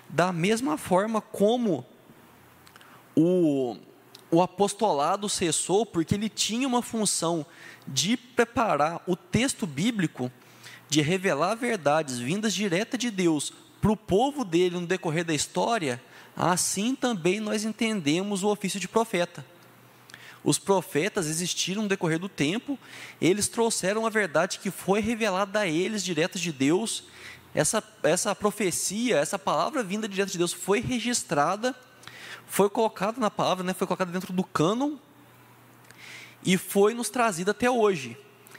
[0.08, 1.84] Da mesma forma como
[3.16, 3.76] o,
[4.30, 7.44] o apostolado cessou, porque ele tinha uma função
[7.86, 10.30] de preparar o texto bíblico,
[10.88, 16.02] de revelar verdades vindas direta de Deus para o povo dele no decorrer da história,
[16.40, 19.44] assim também nós entendemos o ofício de profeta.
[20.42, 22.78] Os profetas existiram no decorrer do tempo,
[23.20, 27.04] eles trouxeram a verdade que foi revelada a eles direto de Deus.
[27.54, 31.76] Essa, essa profecia, essa palavra vinda direto de Deus foi registrada,
[32.46, 34.96] foi colocada na palavra, né, foi colocada dentro do cânon
[36.42, 38.16] e foi nos trazida até hoje.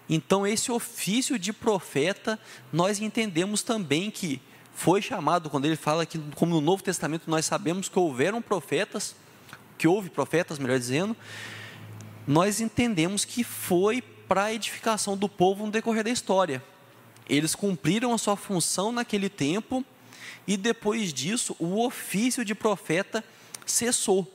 [0.08, 2.40] Então, esse ofício de profeta,
[2.72, 4.40] nós entendemos também que
[4.74, 9.16] foi chamado, quando ele fala que, como no Novo Testamento, nós sabemos que houveram profetas,
[9.78, 11.16] que houve profetas, melhor dizendo,
[12.26, 16.64] nós entendemos que foi para a edificação do povo no decorrer da história.
[17.28, 19.86] Eles cumpriram a sua função naquele tempo
[20.48, 23.24] e depois disso o ofício de profeta
[23.66, 24.32] cessou.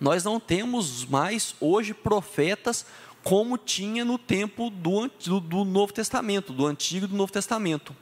[0.00, 2.86] Nós não temos mais hoje profetas
[3.22, 7.96] como tinha no tempo do, do, do Novo Testamento, do Antigo e do Novo Testamento.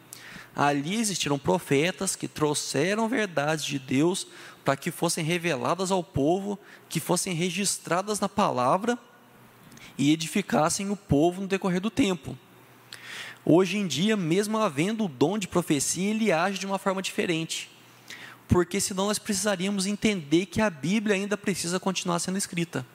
[0.54, 4.26] Ali existiram profetas que trouxeram verdades de Deus
[4.64, 6.58] para que fossem reveladas ao povo,
[6.88, 8.98] que fossem registradas na palavra
[9.96, 12.36] e edificassem o povo no decorrer do tempo.
[13.44, 17.70] Hoje em dia, mesmo havendo o dom de profecia, ele age de uma forma diferente.
[18.46, 22.86] Porque senão nós precisaríamos entender que a Bíblia ainda precisa continuar sendo escrita.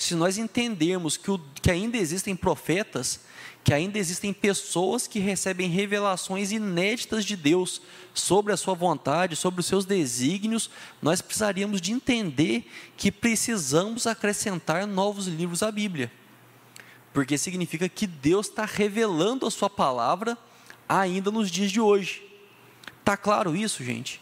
[0.00, 3.20] Se nós entendermos que, o, que ainda existem profetas,
[3.62, 7.82] que ainda existem pessoas que recebem revelações inéditas de Deus
[8.14, 10.70] sobre a sua vontade, sobre os seus desígnios,
[11.02, 16.10] nós precisaríamos de entender que precisamos acrescentar novos livros à Bíblia.
[17.12, 20.38] Porque significa que Deus está revelando a sua palavra
[20.88, 22.26] ainda nos dias de hoje.
[23.00, 24.18] Está claro isso, gente?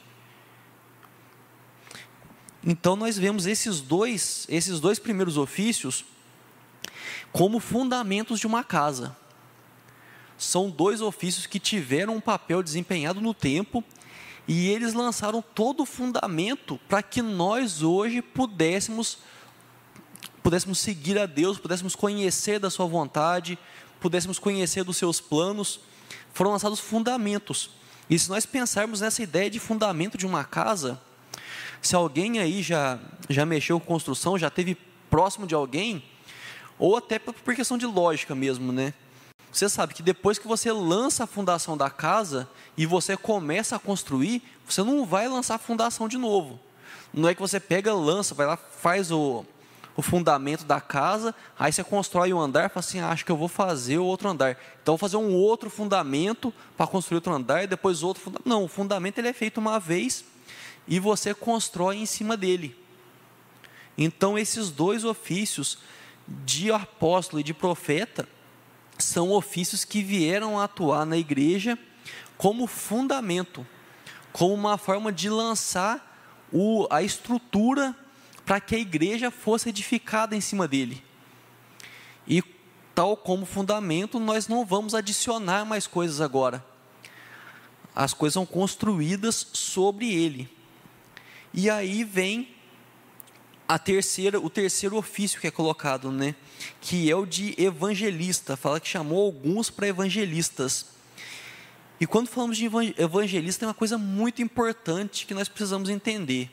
[2.71, 6.05] Então nós vemos esses dois, esses dois primeiros ofícios
[7.33, 9.17] como fundamentos de uma casa
[10.37, 13.83] são dois ofícios que tiveram um papel desempenhado no tempo
[14.47, 19.17] e eles lançaram todo o fundamento para que nós hoje pudéssemos
[20.43, 23.59] pudéssemos seguir a Deus, pudéssemos conhecer da sua vontade,
[23.99, 25.81] pudéssemos conhecer dos seus planos.
[26.35, 27.71] Foram lançados fundamentos.
[28.11, 31.01] E se nós pensarmos nessa ideia de fundamento de uma casa,
[31.81, 32.99] se alguém aí já
[33.29, 34.77] já mexeu com construção, já teve
[35.11, 36.03] próximo de alguém,
[36.79, 38.95] ou até por questão de lógica mesmo, né?
[39.51, 43.79] Você sabe que depois que você lança a fundação da casa e você começa a
[43.79, 46.61] construir, você não vai lançar a fundação de novo.
[47.13, 49.45] Não é que você pega, lança, vai lá, faz o,
[49.97, 53.37] o fundamento da casa, aí você constrói um andar, fala assim, ah, acho que eu
[53.37, 54.57] vou fazer o outro andar.
[54.83, 58.49] Então vou fazer um outro fundamento para construir outro andar e depois outro fundamento.
[58.49, 60.25] Não, o fundamento ele é feito uma vez
[60.89, 62.77] e você constrói em cima dele.
[63.97, 65.79] Então esses dois ofícios
[66.45, 68.29] de apóstolo e de profeta,
[68.99, 71.79] são ofícios que vieram atuar na igreja
[72.37, 73.67] como fundamento,
[74.33, 76.05] como uma forma de lançar
[76.53, 77.95] o, a estrutura
[78.45, 81.03] para que a igreja fosse edificada em cima dele.
[82.27, 82.43] E
[82.95, 86.65] tal como fundamento, nós não vamos adicionar mais coisas agora.
[87.95, 90.58] As coisas são construídas sobre ele.
[91.53, 92.49] E aí vem
[93.67, 96.35] a terceira, o terceiro ofício que é colocado, né?
[96.81, 98.57] Que é o de evangelista.
[98.57, 100.87] Fala que chamou alguns para evangelistas.
[102.01, 106.51] E quando falamos de evangelista, é uma coisa muito importante que nós precisamos entender.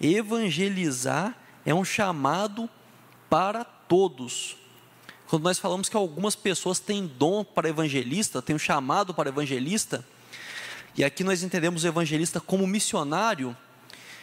[0.00, 1.36] Evangelizar
[1.66, 2.70] é um chamado
[3.28, 4.56] para todos.
[5.26, 10.06] Quando nós falamos que algumas pessoas têm dom para evangelista, têm um chamado para evangelista,
[10.96, 13.56] e aqui nós entendemos o evangelista como missionário,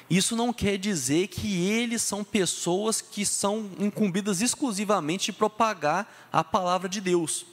[0.09, 6.43] isso não quer dizer que eles são pessoas que são incumbidas exclusivamente de propagar a
[6.43, 7.45] palavra de Deus.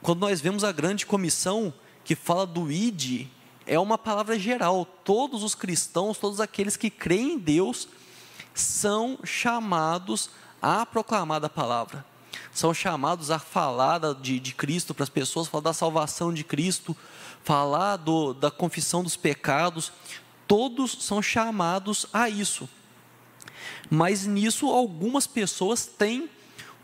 [0.00, 1.72] Quando nós vemos a grande comissão
[2.02, 3.26] que fala do ID,
[3.66, 4.86] é uma palavra geral.
[5.04, 7.86] Todos os cristãos, todos aqueles que creem em Deus,
[8.54, 10.30] são chamados
[10.60, 12.04] a proclamar a palavra.
[12.52, 16.96] São chamados a falar de, de Cristo para as pessoas, falar da salvação de Cristo,
[17.44, 19.92] falar do, da confissão dos pecados,
[20.50, 22.68] todos são chamados a isso.
[23.88, 26.28] Mas nisso algumas pessoas têm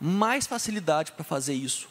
[0.00, 1.88] mais facilidade para fazer isso.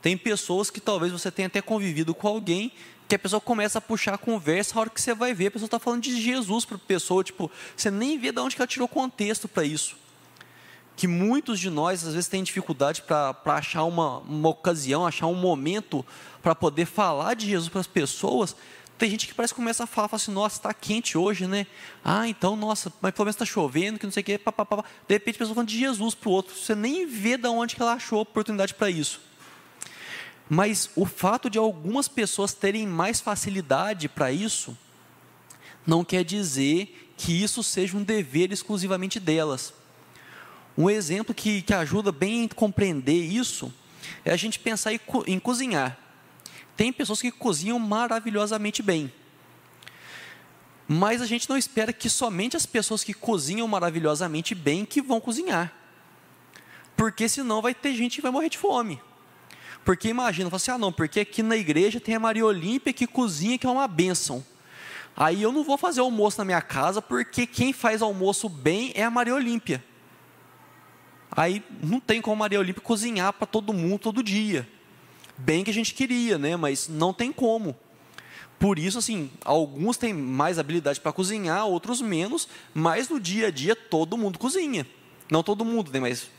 [0.00, 2.72] Tem pessoas que talvez você tenha até convivido com alguém
[3.06, 5.50] que a pessoa começa a puxar a conversa, a hora que você vai ver, a
[5.50, 8.62] pessoa está falando de Jesus para a pessoa, tipo, você nem vê de onde que
[8.62, 9.96] ela tirou contexto para isso.
[10.96, 15.34] Que muitos de nós, às vezes, têm dificuldade para achar uma, uma ocasião, achar um
[15.34, 16.02] momento
[16.42, 18.56] para poder falar de Jesus para as pessoas,
[18.98, 21.66] Tem gente que parece que começa a falar, fala assim, nossa, está quente hoje, né?
[22.02, 24.82] Ah, então, nossa, mas pelo menos está chovendo, que não sei o quê, papapá.
[25.06, 27.76] De repente a pessoa falando de Jesus para o outro, você nem vê de onde
[27.76, 29.20] que ela achou oportunidade para isso.
[30.48, 34.76] Mas o fato de algumas pessoas terem mais facilidade para isso,
[35.86, 39.74] não quer dizer que isso seja um dever exclusivamente delas.
[40.76, 43.72] Um exemplo que, que ajuda bem a compreender isso
[44.24, 45.98] é a gente pensar em, em cozinhar.
[46.76, 49.12] Tem pessoas que cozinham maravilhosamente bem.
[50.86, 55.20] Mas a gente não espera que somente as pessoas que cozinham maravilhosamente bem que vão
[55.20, 55.72] cozinhar.
[56.96, 59.00] Porque senão vai ter gente que vai morrer de fome.
[59.84, 63.06] Porque imagina, fala assim, ah não, porque aqui na igreja tem a Maria Olímpia que
[63.06, 64.44] cozinha, que é uma bênção.
[65.16, 69.02] Aí eu não vou fazer almoço na minha casa, porque quem faz almoço bem é
[69.02, 69.82] a Maria Olímpia.
[71.30, 74.68] Aí não tem como a Maria Olímpia cozinhar para todo mundo todo dia.
[75.38, 76.56] Bem que a gente queria, né?
[76.56, 77.76] Mas não tem como.
[78.58, 83.50] Por isso, assim, alguns têm mais habilidade para cozinhar, outros menos, mas no dia a
[83.50, 84.86] dia todo mundo cozinha.
[85.30, 86.00] Não todo mundo, né?
[86.00, 86.30] Mas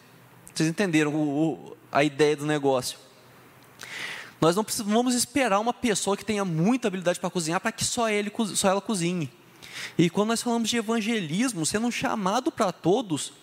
[0.54, 2.98] vocês entenderam o, o, a ideia do negócio.
[4.42, 8.10] Nós não vamos esperar uma pessoa que tenha muita habilidade para cozinhar para que só,
[8.10, 9.32] ele, só ela cozinhe.
[9.98, 13.34] E quando nós falamos de evangelismo, sendo um chamado para todos,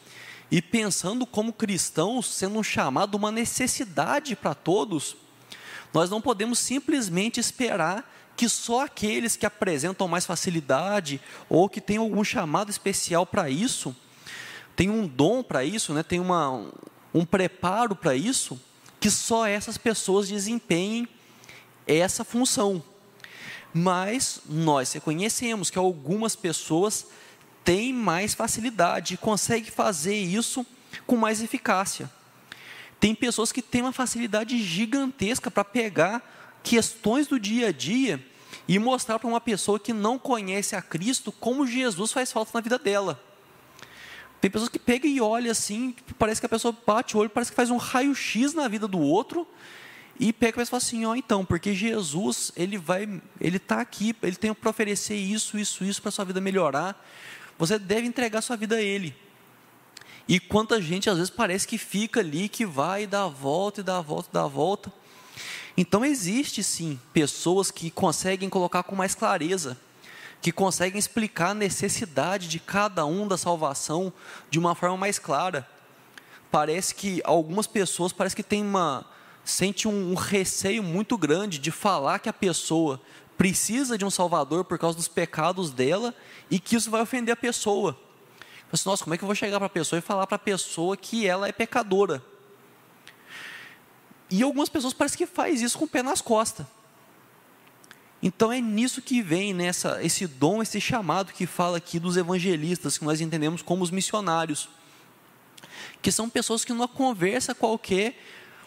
[0.51, 5.17] e pensando como cristãos, sendo um chamado, uma necessidade para todos,
[5.95, 11.99] nós não podemos simplesmente esperar que só aqueles que apresentam mais facilidade ou que têm
[11.99, 13.95] algum chamado especial para isso,
[14.75, 16.69] tem um dom para isso, né, tem uma,
[17.15, 18.61] um preparo para isso,
[18.99, 21.09] que só essas pessoas desempenhem
[21.87, 22.83] essa função.
[23.73, 27.07] Mas nós reconhecemos que algumas pessoas
[27.63, 30.67] têm mais facilidade e conseguem fazer isso
[31.07, 32.11] com mais eficácia.
[33.05, 38.19] Tem pessoas que têm uma facilidade gigantesca para pegar questões do dia a dia
[38.67, 42.63] e mostrar para uma pessoa que não conhece a Cristo como Jesus faz falta na
[42.63, 43.23] vida dela.
[44.41, 47.51] Tem pessoas que pegam e olham assim, parece que a pessoa bate o olho, parece
[47.51, 49.47] que faz um raio-x na vida do outro
[50.19, 54.17] e pega e fala assim, ó, oh, então, porque Jesus, ele vai, ele está aqui,
[54.23, 57.07] ele tem para oferecer isso, isso, isso para sua vida melhorar.
[57.59, 59.15] Você deve entregar sua vida a ele.
[60.27, 63.81] E quanta gente às vezes parece que fica ali, que vai e dá a volta,
[63.81, 64.93] e dá a volta, e dá a volta.
[65.77, 69.77] Então existe sim pessoas que conseguem colocar com mais clareza
[70.45, 74.13] que conseguem explicar a necessidade de cada um da salvação
[74.51, 75.67] de uma forma mais clara.
[76.51, 79.07] Parece que algumas pessoas parece que tem uma
[79.43, 83.01] sente um, um receio muito grande de falar que a pessoa
[83.39, 86.15] precisa de um salvador por causa dos pecados dela
[86.51, 87.99] e que isso vai ofender a pessoa.
[88.75, 90.39] Assim, Nossa, como é que eu vou chegar para a pessoa e falar para a
[90.39, 92.21] pessoa que ela é pecadora?
[94.29, 96.67] E algumas pessoas parecem que faz isso com o pé nas costas.
[98.21, 102.99] Então é nisso que vem nessa esse dom, esse chamado que fala aqui dos evangelistas,
[102.99, 104.69] que nós entendemos como os missionários,
[106.03, 108.21] que são pessoas que numa conversa qualquer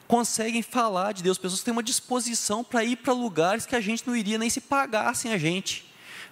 [0.07, 3.81] conseguem falar de Deus, pessoas que têm uma disposição para ir para lugares que a
[3.81, 5.85] gente não iria nem se pagassem a gente.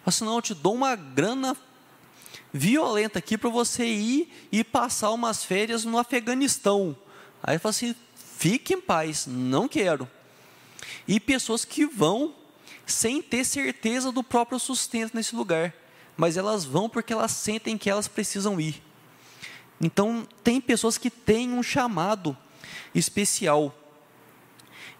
[0.05, 1.57] Assim, não, eu te dou uma grana
[2.53, 6.95] violenta aqui para você ir e passar umas férias no Afeganistão.
[7.43, 7.95] Aí fala assim,
[8.37, 10.09] fique em paz, não quero.
[11.07, 12.33] E pessoas que vão
[12.85, 15.73] sem ter certeza do próprio sustento nesse lugar,
[16.15, 18.81] mas elas vão porque elas sentem que elas precisam ir.
[19.81, 22.37] Então, tem pessoas que têm um chamado
[22.93, 23.75] especial.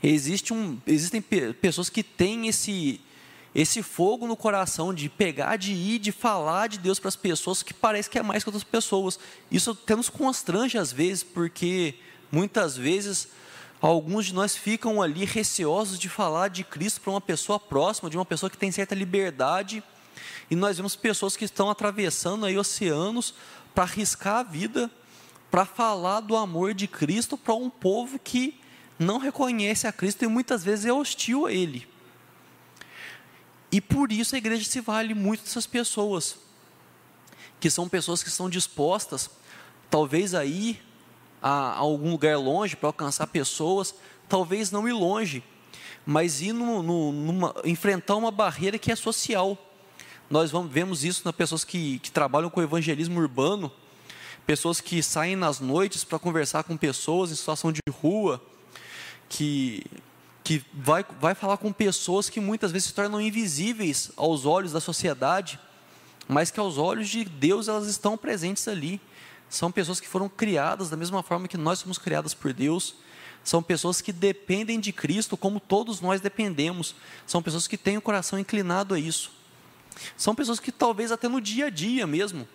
[0.03, 2.99] Existe um, existem pessoas que têm esse,
[3.55, 7.63] esse fogo no coração de pegar, de ir, de falar de Deus para as pessoas
[7.63, 9.17] que parece que é mais que outras pessoas.
[9.49, 11.95] Isso até nos constrange às vezes, porque
[12.29, 13.29] muitas vezes
[13.81, 18.17] alguns de nós ficam ali receosos de falar de Cristo para uma pessoa próxima, de
[18.17, 19.81] uma pessoa que tem certa liberdade,
[20.51, 23.33] e nós vemos pessoas que estão atravessando aí oceanos
[23.73, 24.91] para arriscar a vida,
[25.49, 28.59] para falar do amor de Cristo para um povo que
[28.99, 31.94] não reconhece a Cristo e muitas vezes é hostil a Ele.
[33.71, 36.37] E por isso a igreja se vale muito dessas pessoas,
[37.59, 39.29] que são pessoas que estão dispostas,
[39.89, 40.79] talvez aí
[41.41, 43.95] a, a algum lugar longe para alcançar pessoas,
[44.27, 45.43] talvez não ir longe,
[46.05, 49.57] mas ir no, no, numa, enfrentar uma barreira que é social.
[50.29, 53.71] Nós vamos, vemos isso nas pessoas que, que trabalham com evangelismo urbano,
[54.45, 58.41] pessoas que saem nas noites para conversar com pessoas em situação de rua,
[59.27, 59.83] que,
[60.45, 64.79] que vai, vai falar com pessoas que muitas vezes se tornam invisíveis aos olhos da
[64.79, 65.59] sociedade,
[66.27, 69.01] mas que aos olhos de Deus elas estão presentes ali.
[69.49, 72.93] São pessoas que foram criadas da mesma forma que nós somos criadas por Deus.
[73.43, 76.95] São pessoas que dependem de Cristo como todos nós dependemos.
[77.25, 79.31] São pessoas que têm o coração inclinado a isso.
[80.15, 82.47] São pessoas que talvez até no dia a dia mesmo,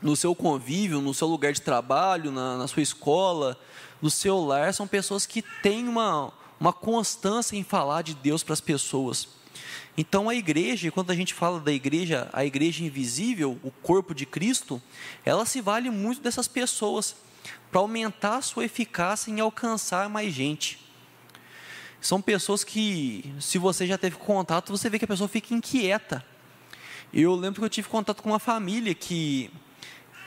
[0.00, 3.56] no seu convívio, no seu lugar de trabalho, na, na sua escola,
[4.00, 6.32] no seu lar, são pessoas que têm uma,
[6.62, 9.26] uma constância em falar de Deus para as pessoas.
[9.98, 14.24] Então a igreja, quando a gente fala da igreja, a igreja invisível, o corpo de
[14.24, 14.80] Cristo,
[15.24, 17.16] ela se vale muito dessas pessoas
[17.68, 20.78] para aumentar a sua eficácia em alcançar mais gente.
[22.00, 26.24] São pessoas que, se você já teve contato, você vê que a pessoa fica inquieta.
[27.12, 29.50] Eu lembro que eu tive contato com uma família que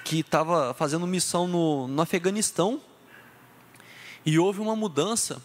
[0.03, 2.79] que estava fazendo missão no, no Afeganistão
[4.23, 5.41] e houve uma mudança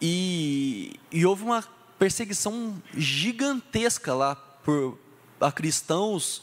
[0.00, 1.64] e, e houve uma
[1.98, 4.98] perseguição gigantesca lá por
[5.40, 6.42] a cristãos,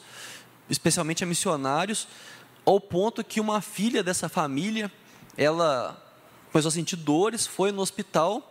[0.69, 2.07] especialmente a missionários,
[2.65, 4.91] ao ponto que uma filha dessa família,
[5.37, 6.01] ela
[6.51, 8.49] começou a sentir dores, foi no hospital.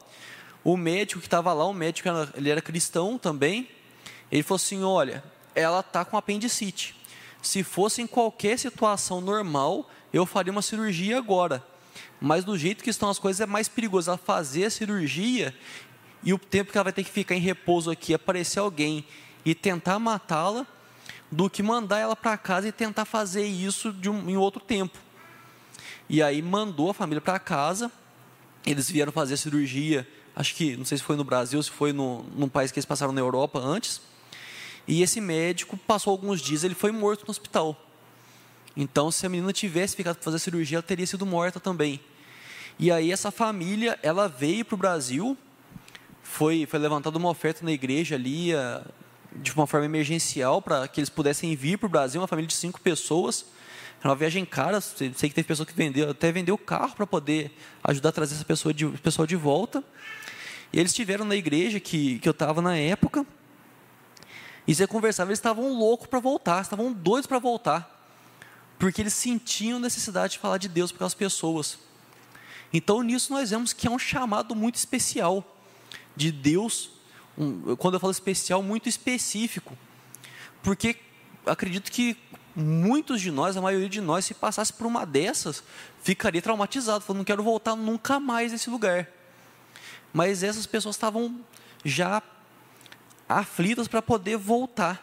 [0.62, 3.68] O médico que estava lá, o médico ele era cristão também,
[4.30, 5.24] ele falou assim: olha,
[5.54, 6.94] ela está com apendicite.
[7.42, 11.64] Se fosse em qualquer situação normal, eu faria uma cirurgia agora.
[12.24, 15.54] Mas do jeito que estão as coisas, é mais perigoso ela fazer a cirurgia
[16.22, 19.04] e o tempo que ela vai ter que ficar em repouso aqui, aparecer alguém
[19.44, 20.66] e tentar matá-la,
[21.30, 24.98] do que mandar ela para casa e tentar fazer isso um, em outro tempo.
[26.08, 27.92] E aí mandou a família para casa,
[28.64, 31.92] eles vieram fazer a cirurgia, acho que, não sei se foi no Brasil, se foi
[31.92, 34.00] no, num país que eles passaram na Europa antes,
[34.88, 37.78] e esse médico passou alguns dias, ele foi morto no hospital.
[38.74, 42.00] Então, se a menina tivesse ficado para fazer a cirurgia, ela teria sido morta também.
[42.78, 45.36] E aí essa família, ela veio para o Brasil,
[46.22, 48.82] foi, foi levantada uma oferta na igreja ali, a,
[49.32, 52.54] de uma forma emergencial, para que eles pudessem vir para o Brasil, uma família de
[52.54, 53.46] cinco pessoas.
[54.00, 57.06] Era uma viagem cara, sei que teve pessoa que vendeu, até vendeu o carro para
[57.06, 57.52] poder
[57.84, 59.82] ajudar a trazer essa pessoa de, pessoal de volta.
[60.72, 63.24] E eles estiveram na igreja que, que eu estava na época,
[64.66, 68.08] e você conversava, eles estavam loucos para voltar, estavam doidos para voltar,
[68.78, 71.78] porque eles sentiam necessidade de falar de Deus para aquelas pessoas.
[72.76, 75.44] Então, nisso nós vemos que é um chamado muito especial
[76.16, 76.90] de Deus,
[77.38, 79.78] um, quando eu falo especial, muito específico,
[80.60, 80.96] porque
[81.46, 82.16] acredito que
[82.54, 85.62] muitos de nós, a maioria de nós, se passasse por uma dessas,
[86.02, 89.08] ficaria traumatizado, falando, não quero voltar nunca mais nesse lugar.
[90.12, 91.40] Mas essas pessoas estavam
[91.84, 92.20] já
[93.28, 95.00] aflitas para poder voltar,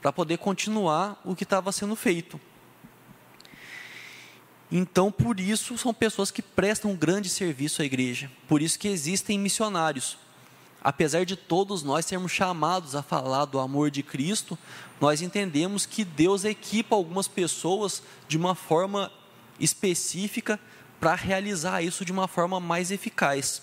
[0.00, 2.40] para poder continuar o que estava sendo feito.
[4.74, 8.32] Então, por isso, são pessoas que prestam um grande serviço à igreja.
[8.48, 10.16] Por isso que existem missionários.
[10.82, 14.58] Apesar de todos nós sermos chamados a falar do amor de Cristo,
[14.98, 19.12] nós entendemos que Deus equipa algumas pessoas de uma forma
[19.60, 20.58] específica
[20.98, 23.60] para realizar isso de uma forma mais eficaz.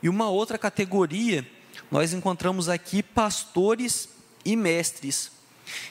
[0.00, 1.44] E uma outra categoria
[1.90, 4.08] nós encontramos aqui pastores
[4.44, 5.32] e mestres.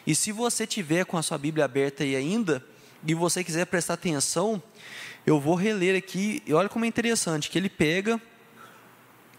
[0.08, 2.66] E se você tiver com a sua Bíblia aberta aí ainda,
[3.06, 4.62] e você quiser prestar atenção,
[5.26, 8.22] eu vou reler aqui, e olha como é interessante, que ele pega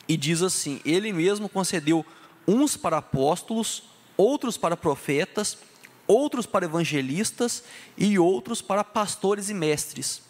[0.08, 2.04] e diz assim: Ele mesmo concedeu
[2.46, 3.84] uns para apóstolos,
[4.16, 5.58] outros para profetas,
[6.06, 7.64] outros para evangelistas
[7.96, 10.22] e outros para pastores e mestres.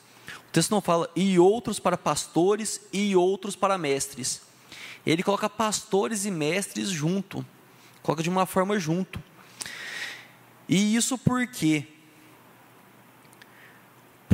[0.48, 4.42] O texto não fala e outros para pastores e outros para mestres
[5.06, 7.44] ele coloca pastores e mestres junto,
[8.02, 9.22] coloca de uma forma junto.
[10.68, 11.86] E isso por quê?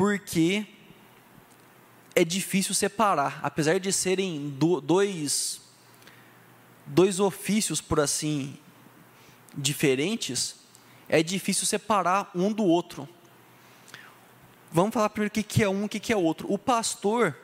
[0.01, 0.67] Porque
[2.15, 4.49] é difícil separar, apesar de serem
[4.83, 5.61] dois
[6.87, 8.57] dois ofícios por assim
[9.55, 10.57] diferentes,
[11.07, 13.07] é difícil separar um do outro.
[14.73, 16.51] Vamos falar primeiro o que é um e o que é outro.
[16.51, 17.37] O pastor,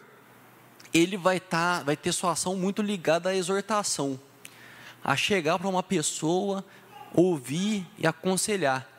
[0.95, 4.19] ele vai, tá, vai ter sua ação muito ligada à exortação,
[5.05, 6.65] a chegar para uma pessoa,
[7.13, 8.96] ouvir e aconselhar.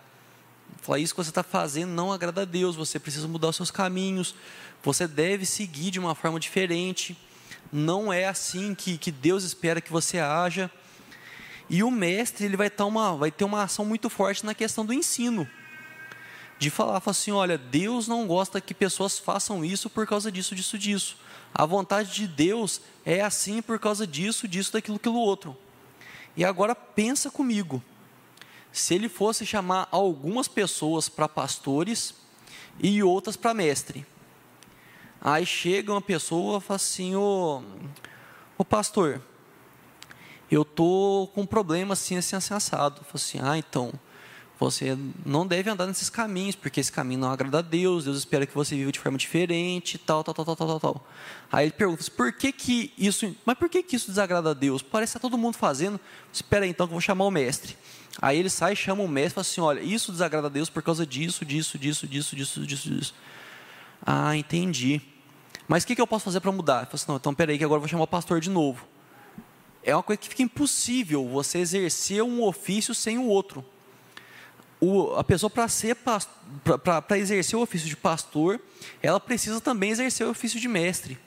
[0.82, 3.72] Falar isso que você está fazendo não agrada a Deus, você precisa mudar os seus
[3.72, 4.36] caminhos,
[4.84, 7.18] você deve seguir de uma forma diferente,
[7.72, 10.72] não é assim que, que Deus espera que você haja.
[11.70, 14.86] E o mestre ele vai, tá uma, vai ter uma ação muito forte na questão
[14.86, 15.48] do ensino.
[16.58, 20.56] De falar, falar assim, olha, Deus não gosta que pessoas façam isso por causa disso,
[20.56, 21.18] disso, disso.
[21.54, 25.56] A vontade de Deus é assim por causa disso, disso, daquilo, aquilo outro.
[26.36, 27.84] E agora pensa comigo.
[28.78, 32.14] Se ele fosse chamar algumas pessoas para pastores
[32.80, 34.06] e outras para mestre.
[35.20, 37.64] Aí chega uma pessoa e fala assim, ô,
[38.58, 39.22] ô pastor,
[40.50, 43.02] eu tô com um problema assim, assim, assim assado.
[43.14, 43.92] Assim, ah, então,
[44.60, 48.46] Você não deve andar nesses caminhos, porque esse caminho não agrada a Deus, Deus espera
[48.46, 51.08] que você viva de forma diferente, tal, tal, tal, tal, tal, tal.
[51.52, 54.82] Aí ele pergunta, por que que isso, mas por que que isso desagrada a Deus?
[54.82, 56.00] Parece que está todo mundo fazendo,
[56.34, 57.78] espera aí então que eu vou chamar o mestre.
[58.20, 60.82] Aí ele sai, chama o mestre e fala assim, olha, isso desagrada a Deus por
[60.82, 63.16] causa disso, disso, disso, disso, disso, disso, disso.
[64.04, 65.00] Ah, entendi.
[65.68, 66.78] Mas o que, que eu posso fazer para mudar?
[66.78, 68.88] Ele fala assim, não, então peraí que agora eu vou chamar o pastor de novo.
[69.84, 73.64] É uma coisa que fica impossível você exercer um ofício sem o outro
[74.80, 78.60] o, a pessoa para ser para exercer o ofício de pastor,
[79.02, 81.18] ela precisa também exercer o ofício de mestre.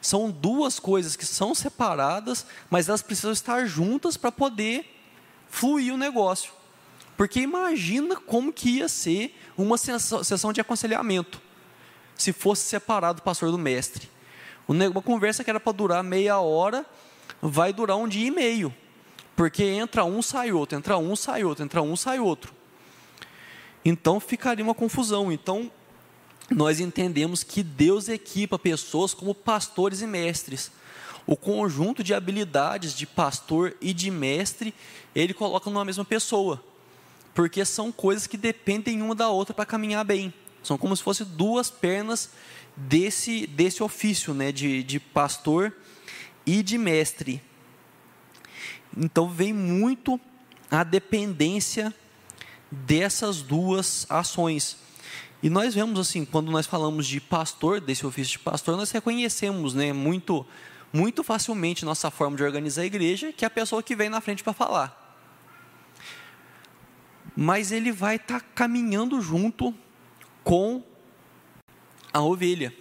[0.00, 4.94] São duas coisas que são separadas, mas elas precisam estar juntas para poder
[5.48, 6.52] fluir o negócio.
[7.16, 11.40] Porque imagina como que ia ser uma sessão de aconselhamento
[12.14, 14.08] se fosse separado o pastor do mestre.
[14.68, 16.84] Uma conversa que era para durar meia hora
[17.40, 18.74] vai durar um dia e meio.
[19.34, 22.52] Porque entra um, sai outro, entra um, sai outro, entra um, sai outro.
[23.88, 25.30] Então ficaria uma confusão.
[25.30, 25.70] Então
[26.50, 30.72] nós entendemos que Deus equipa pessoas como pastores e mestres.
[31.24, 34.74] O conjunto de habilidades de pastor e de mestre,
[35.14, 36.60] ele coloca numa mesma pessoa.
[37.32, 40.34] Porque são coisas que dependem uma da outra para caminhar bem.
[40.64, 42.30] São como se fossem duas pernas
[42.76, 45.72] desse, desse ofício né, de, de pastor
[46.44, 47.40] e de mestre.
[48.96, 50.20] Então vem muito
[50.68, 51.94] a dependência
[52.70, 54.76] dessas duas ações.
[55.42, 59.74] E nós vemos assim, quando nós falamos de pastor, desse ofício de pastor, nós reconhecemos,
[59.74, 60.46] né, muito
[60.92, 64.20] muito facilmente nossa forma de organizar a igreja, que é a pessoa que vem na
[64.20, 65.18] frente para falar.
[67.36, 69.74] Mas ele vai estar tá caminhando junto
[70.42, 70.82] com
[72.12, 72.72] a ovelha.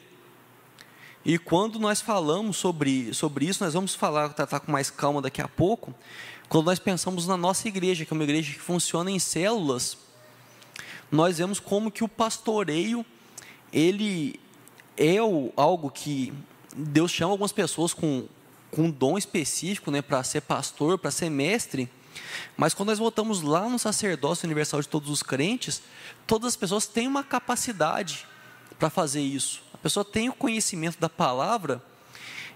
[1.25, 5.41] E quando nós falamos sobre, sobre isso, nós vamos falar, tratar com mais calma daqui
[5.41, 5.93] a pouco,
[6.49, 9.97] quando nós pensamos na nossa igreja, que é uma igreja que funciona em células,
[11.11, 13.05] nós vemos como que o pastoreio,
[13.71, 14.39] ele
[14.97, 15.17] é
[15.55, 16.33] algo que
[16.75, 18.27] Deus chama algumas pessoas com,
[18.71, 21.89] com um dom específico né, para ser pastor, para ser mestre,
[22.55, 25.81] mas quando nós voltamos lá no sacerdócio universal de todos os crentes,
[26.25, 28.25] todas as pessoas têm uma capacidade
[28.79, 29.61] para fazer isso.
[29.73, 31.83] A pessoa tem o conhecimento da palavra,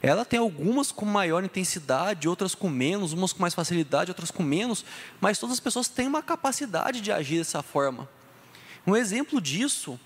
[0.02, 4.42] ela tem algumas com maior intensidade, outras com menos, umas com mais facilidade, outras com
[4.42, 4.86] menos,
[5.20, 8.08] mas todas as pessoas têm uma capacidade de agir dessa forma.
[8.88, 10.00] Um exemplo disso,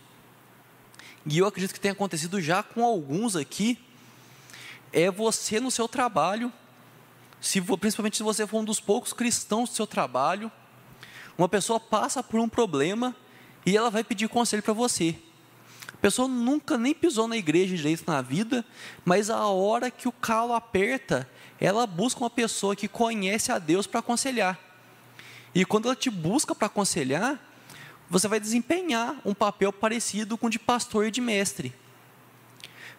[1.26, 3.78] e eu acredito que tenha acontecido já com alguns aqui,
[4.92, 6.52] é você no seu trabalho,
[7.40, 10.52] se, principalmente se você for um dos poucos cristãos do seu trabalho,
[11.38, 13.16] uma pessoa passa por um problema
[13.66, 15.16] e ela vai pedir conselho para você
[16.04, 18.66] pessoa nunca nem pisou na igreja direito na vida,
[19.06, 21.30] mas a hora que o calo aperta,
[21.62, 24.60] ela busca uma pessoa que conhece a Deus para aconselhar.
[25.56, 27.40] E quando ela te busca para aconselhar,
[28.10, 31.74] você vai desempenhar um papel parecido com o de pastor e de mestre.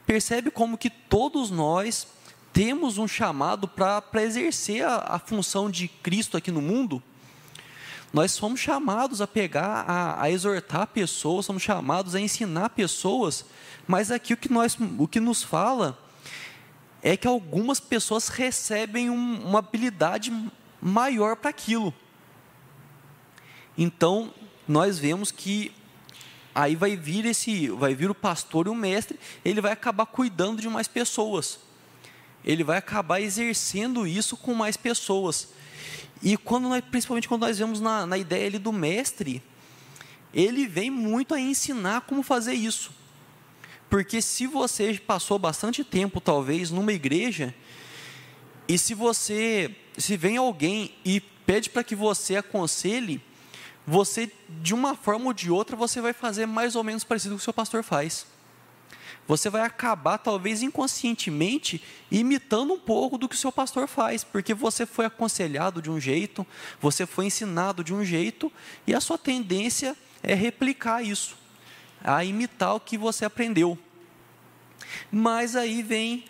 [0.07, 2.07] Percebe como que todos nós
[2.55, 7.03] temos um chamado para exercer a, a função de Cristo aqui no mundo?
[8.15, 13.45] Nós somos chamados a pegar, a, a, exortar pessoas, somos chamados a ensinar pessoas,
[13.89, 15.99] mas aqui o que, nós, o que nos fala
[17.03, 20.33] é que algumas pessoas recebem um, uma habilidade
[20.81, 21.93] maior para aquilo.
[23.77, 24.33] Então,
[24.69, 25.75] nós vemos que
[26.55, 30.63] aí vai vir esse, vai vir o pastor e o mestre, ele vai acabar cuidando
[30.63, 31.59] de mais pessoas.
[32.45, 35.49] Ele vai acabar exercendo isso com mais pessoas.
[36.25, 39.43] E quando nós, principalmente quando nós vemos na, na ideia ali do mestre,
[40.33, 42.91] ele vem muito a ensinar como fazer isso.
[43.91, 47.55] Porque se você passou bastante tempo, talvez, numa igreja,
[48.67, 53.23] e se você, se vem alguém e pede para que você aconselhe,
[53.87, 57.37] você, de uma forma ou de outra, você vai fazer mais ou menos parecido com
[57.37, 58.27] o que o seu pastor faz
[59.27, 64.53] você vai acabar, talvez inconscientemente, imitando um pouco do que o seu pastor faz, porque
[64.53, 66.47] você foi aconselhado de um jeito,
[66.81, 68.53] você foi ensinado de um jeito,
[68.87, 71.37] e a sua tendência é replicar isso,
[72.03, 73.79] a imitar o que você aprendeu.
[75.11, 76.25] Mas aí vem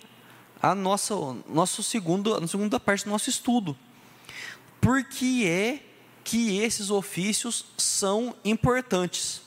[0.62, 1.14] a nossa,
[1.49, 3.76] nosso segundo, a segunda parte do nosso estudo.
[4.80, 5.82] Por que é
[6.22, 9.43] que esses ofícios são importantes?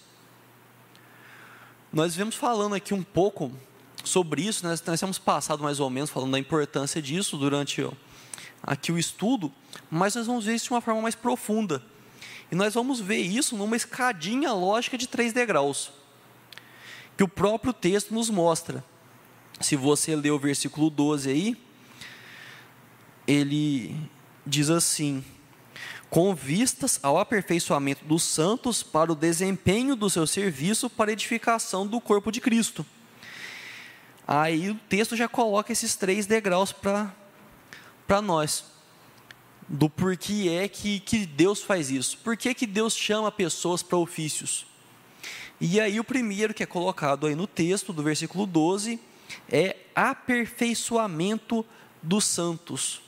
[1.98, 3.52] Nós vemos falando aqui um pouco
[4.04, 4.78] sobre isso, né?
[4.86, 7.90] nós temos passado mais ou menos falando da importância disso durante
[8.62, 9.52] aqui o estudo,
[9.90, 11.82] mas nós vamos ver isso de uma forma mais profunda.
[12.52, 15.90] E nós vamos ver isso numa escadinha lógica de três degraus,
[17.18, 18.86] que o próprio texto nos mostra.
[19.60, 21.58] Se você ler o versículo 12 aí,
[23.26, 24.00] ele
[24.46, 25.26] diz assim:
[26.10, 32.00] com vistas ao aperfeiçoamento dos santos para o desempenho do seu serviço para edificação do
[32.00, 32.86] corpo de Cristo.
[34.26, 38.66] Aí o texto já coloca esses três degraus para nós.
[39.70, 42.18] Do porquê é que, que Deus faz isso.
[42.20, 44.66] Por que, que Deus chama pessoas para ofícios?
[45.60, 49.00] E aí o primeiro que é colocado aí no texto, do versículo 12,
[49.50, 51.66] é aperfeiçoamento
[52.02, 53.02] dos santos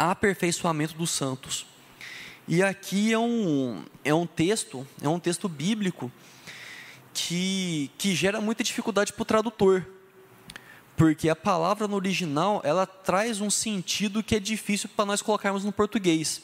[0.00, 1.66] aperfeiçoamento dos santos.
[2.48, 6.10] E aqui é um, é um texto, é um texto bíblico
[7.12, 9.86] que, que gera muita dificuldade para o tradutor.
[10.96, 15.64] Porque a palavra no original, ela traz um sentido que é difícil para nós colocarmos
[15.64, 16.42] no português.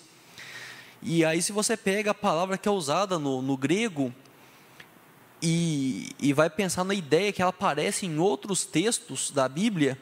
[1.03, 4.15] E aí, se você pega a palavra que é usada no, no grego
[5.43, 9.99] e, e vai pensar na ideia que ela aparece em outros textos da Bíblia,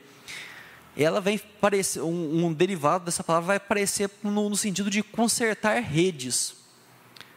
[0.97, 5.81] ela vem parecer, um, um derivado dessa palavra vai aparecer no, no, sentido de consertar
[5.81, 6.55] redes,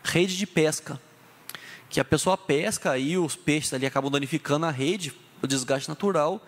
[0.03, 1.01] rede de pesca,
[1.89, 6.45] que a pessoa pesca e os peixes ali acabam danificando a rede, o desgaste natural,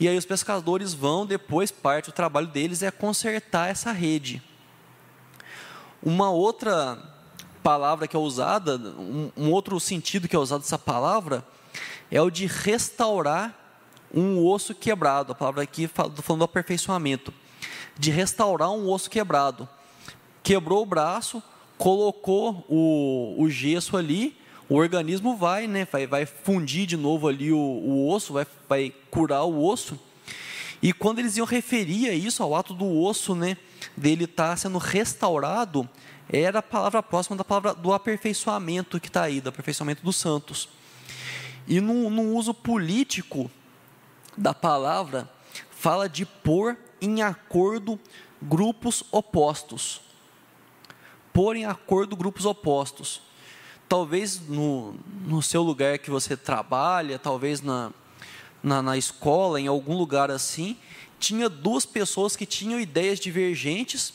[0.00, 4.42] e aí os pescadores vão depois parte do trabalho deles é consertar essa rede.
[6.02, 7.16] Uma outra
[7.62, 11.44] palavra que é usada, um, um outro sentido que é usado dessa palavra
[12.10, 13.67] é o de restaurar
[14.12, 15.32] um osso quebrado.
[15.32, 17.32] A palavra aqui fala, falando do aperfeiçoamento.
[17.98, 19.68] De restaurar um osso quebrado.
[20.42, 21.42] Quebrou o braço,
[21.76, 24.36] colocou o, o gesso ali,
[24.68, 28.94] o organismo vai, né, vai, vai fundir de novo ali o, o osso, vai, vai
[29.10, 29.98] curar o osso.
[30.82, 33.56] E quando eles iam referir a isso, ao ato do osso, né,
[33.96, 35.88] dele estar tá sendo restaurado,
[36.28, 40.68] era a palavra próxima da palavra do aperfeiçoamento que está aí, do aperfeiçoamento dos santos.
[41.66, 43.50] E no, no uso político
[44.38, 45.28] da palavra
[45.70, 47.98] fala de pôr em acordo
[48.40, 50.00] grupos opostos.
[51.32, 53.20] Pôr em acordo grupos opostos.
[53.88, 54.94] Talvez no,
[55.26, 57.92] no seu lugar que você trabalha, talvez na,
[58.62, 60.76] na, na escola, em algum lugar assim,
[61.18, 64.14] tinha duas pessoas que tinham ideias divergentes,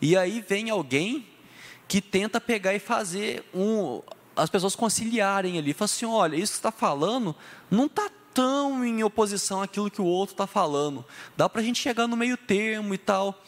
[0.00, 1.26] e aí vem alguém
[1.88, 4.02] que tenta pegar e fazer um,
[4.36, 5.72] as pessoas conciliarem ali.
[5.72, 7.34] Fala assim: olha, isso que está falando
[7.70, 11.04] não está tão em oposição àquilo que o outro está falando.
[11.36, 13.40] Dá para a gente chegar no meio termo e tal.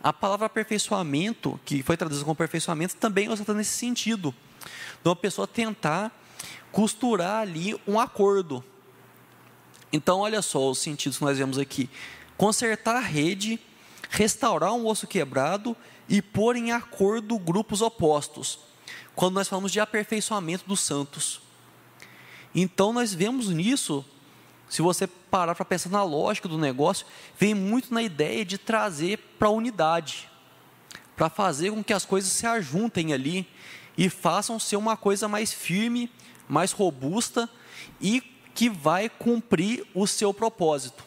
[0.00, 4.32] A palavra aperfeiçoamento, que foi traduzida como aperfeiçoamento, também é usada nesse sentido.
[5.02, 6.16] De uma pessoa tentar
[6.70, 8.64] costurar ali um acordo.
[9.92, 11.90] Então, olha só os sentidos que nós vemos aqui:
[12.36, 13.58] consertar a rede,
[14.08, 15.76] restaurar um osso quebrado
[16.08, 18.60] e pôr em acordo grupos opostos.
[19.16, 21.40] Quando nós falamos de aperfeiçoamento dos santos.
[22.54, 24.04] Então, nós vemos nisso
[24.68, 27.06] se você parar para pensar na lógica do negócio,
[27.38, 30.28] vem muito na ideia de trazer para a unidade,
[31.16, 33.48] para fazer com que as coisas se ajuntem ali
[33.96, 36.10] e façam ser uma coisa mais firme,
[36.48, 37.48] mais robusta
[38.00, 38.20] e
[38.54, 41.04] que vai cumprir o seu propósito.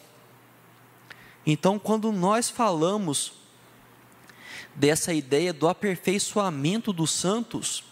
[1.46, 3.32] Então, quando nós falamos
[4.74, 7.84] dessa ideia do aperfeiçoamento dos santos,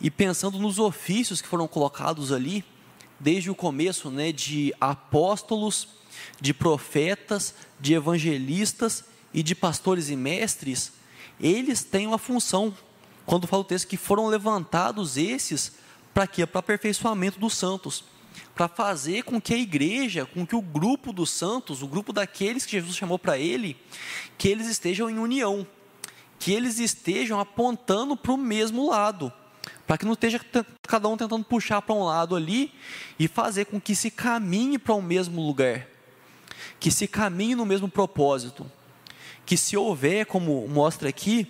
[0.00, 2.64] e pensando nos ofícios que foram colocados ali,
[3.18, 5.88] desde o começo, né, de apóstolos,
[6.40, 10.92] de profetas, de evangelistas e de pastores e mestres,
[11.40, 12.74] eles têm uma função.
[13.24, 15.72] Quando fala o texto que foram levantados esses
[16.14, 16.46] para quê?
[16.46, 18.04] Para aperfeiçoamento dos santos,
[18.54, 22.64] para fazer com que a igreja, com que o grupo dos santos, o grupo daqueles
[22.64, 23.76] que Jesus chamou para ele,
[24.38, 25.66] que eles estejam em união,
[26.38, 29.32] que eles estejam apontando para o mesmo lado
[29.86, 30.40] para que não esteja
[30.82, 32.72] cada um tentando puxar para um lado ali
[33.18, 35.86] e fazer com que se caminhe para o mesmo lugar,
[36.80, 38.70] que se caminhe no mesmo propósito,
[39.44, 41.46] que se houver, como mostra aqui,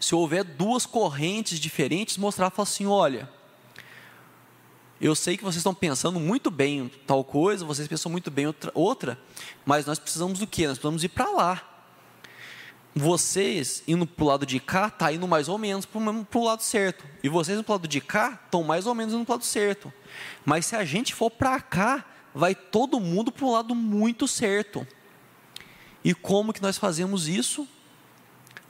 [0.00, 3.28] se houver duas correntes diferentes, mostrar falar assim, olha,
[5.00, 8.46] eu sei que vocês estão pensando muito bem em tal coisa, vocês pensam muito bem
[8.46, 9.18] outra, outra
[9.66, 10.66] mas nós precisamos do quê?
[10.66, 11.67] Nós precisamos ir para lá
[12.98, 16.62] vocês indo para o lado de cá, tá indo mais ou menos para o lado
[16.62, 17.04] certo.
[17.22, 19.92] E vocês no lado de cá estão mais ou menos indo para o lado certo.
[20.44, 24.86] Mas se a gente for para cá, vai todo mundo para o lado muito certo.
[26.04, 27.66] E como que nós fazemos isso?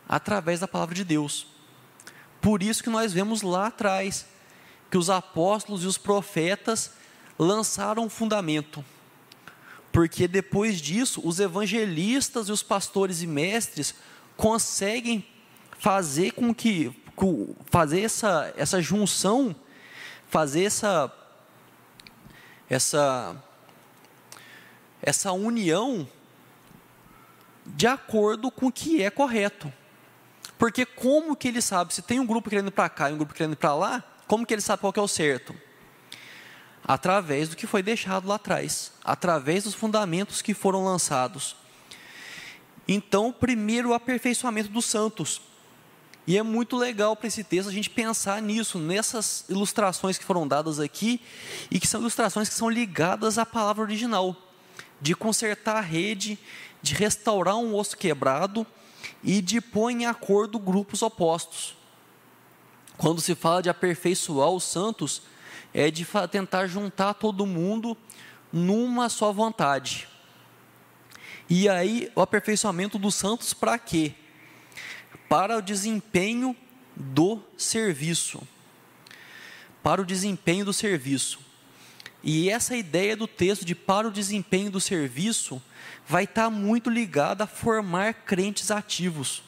[0.09, 1.47] Através da palavra de Deus.
[2.41, 4.27] Por isso que nós vemos lá atrás
[4.91, 6.93] que os apóstolos e os profetas
[7.39, 8.85] lançaram um fundamento.
[9.93, 13.95] Porque depois disso, os evangelistas e os pastores e mestres
[14.39, 15.27] conseguem
[15.81, 16.95] fazer com que
[17.67, 19.55] fazer essa, essa junção,
[20.29, 21.13] fazer essa
[22.71, 23.37] essa
[25.03, 26.09] essa união
[27.67, 29.73] de acordo com o que é correto.
[30.57, 33.35] Porque como que ele sabe se tem um grupo querendo para cá e um grupo
[33.35, 34.05] querendo para lá?
[34.29, 35.55] Como que ele sabe qual que é o certo?
[36.85, 41.57] Através do que foi deixado lá atrás, através dos fundamentos que foram lançados.
[42.89, 45.43] Então, primeiro o aperfeiçoamento dos santos.
[46.27, 50.49] E é muito legal para esse texto a gente pensar nisso, nessas ilustrações que foram
[50.49, 51.21] dadas aqui,
[51.71, 54.37] e que são ilustrações que são ligadas à palavra original,
[55.01, 56.39] de consertar a rede,
[56.83, 58.67] de restaurar um osso quebrado
[59.23, 61.77] e de pôr em acordo grupos opostos.
[62.97, 65.23] Quando se fala de aperfeiçoar os santos,
[65.73, 67.97] é de tentar juntar todo mundo
[68.53, 70.08] numa só vontade.
[71.49, 74.15] E aí, o aperfeiçoamento dos santos para quê?
[75.29, 76.57] para o desempenho
[76.97, 78.41] do serviço.
[79.83, 81.41] Para o desempenho do serviço.
[82.23, 85.63] E essa ideia do texto de para o desempenho do serviço
[86.07, 89.43] vai estar muito ligada a formar crentes ativos.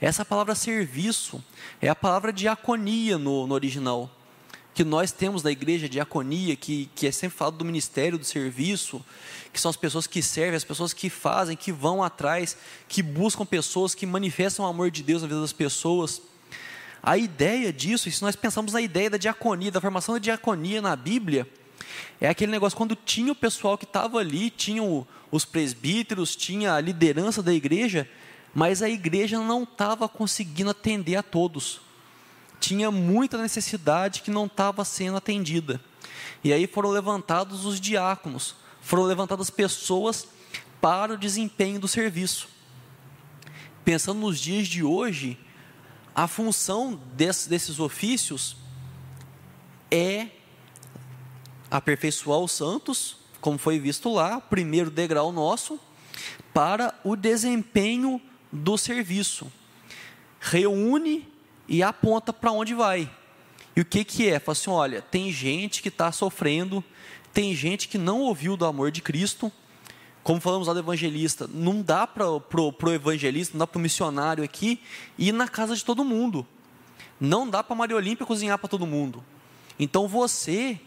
[0.00, 1.42] Essa palavra serviço
[1.80, 4.10] é a palavra diaconia no, no original
[4.74, 9.04] que nós temos da igreja diaconia, que, que é sempre falado do ministério do serviço,
[9.52, 12.56] que são as pessoas que servem, as pessoas que fazem, que vão atrás,
[12.88, 16.22] que buscam pessoas, que manifestam o amor de Deus na vida das pessoas.
[17.02, 20.80] A ideia disso, e se nós pensamos na ideia da diaconia, da formação da diaconia
[20.80, 21.46] na Bíblia,
[22.20, 24.82] é aquele negócio quando tinha o pessoal que estava ali, tinha
[25.30, 28.08] os presbíteros, tinha a liderança da igreja,
[28.54, 31.91] mas a igreja não estava conseguindo atender a todos
[32.72, 35.78] tinha muita necessidade que não estava sendo atendida.
[36.42, 40.26] E aí foram levantados os diáconos, foram levantadas pessoas
[40.80, 42.48] para o desempenho do serviço.
[43.84, 45.38] Pensando nos dias de hoje,
[46.14, 48.56] a função desses, desses ofícios
[49.90, 50.28] é
[51.70, 55.78] aperfeiçoar os santos, como foi visto lá, primeiro degrau nosso,
[56.54, 58.18] para o desempenho
[58.50, 59.52] do serviço.
[60.40, 61.31] Reúne
[61.68, 63.10] e aponta para onde vai.
[63.74, 64.38] E o que, que é?
[64.38, 66.84] Fala assim: olha, tem gente que está sofrendo,
[67.32, 69.50] tem gente que não ouviu do amor de Cristo.
[70.22, 74.44] Como falamos lá do evangelista, não dá para o evangelista, não dá para o missionário
[74.44, 74.80] aqui
[75.18, 76.46] ir na casa de todo mundo.
[77.18, 79.24] Não dá para Maria Olímpia cozinhar para todo mundo.
[79.78, 80.78] Então você,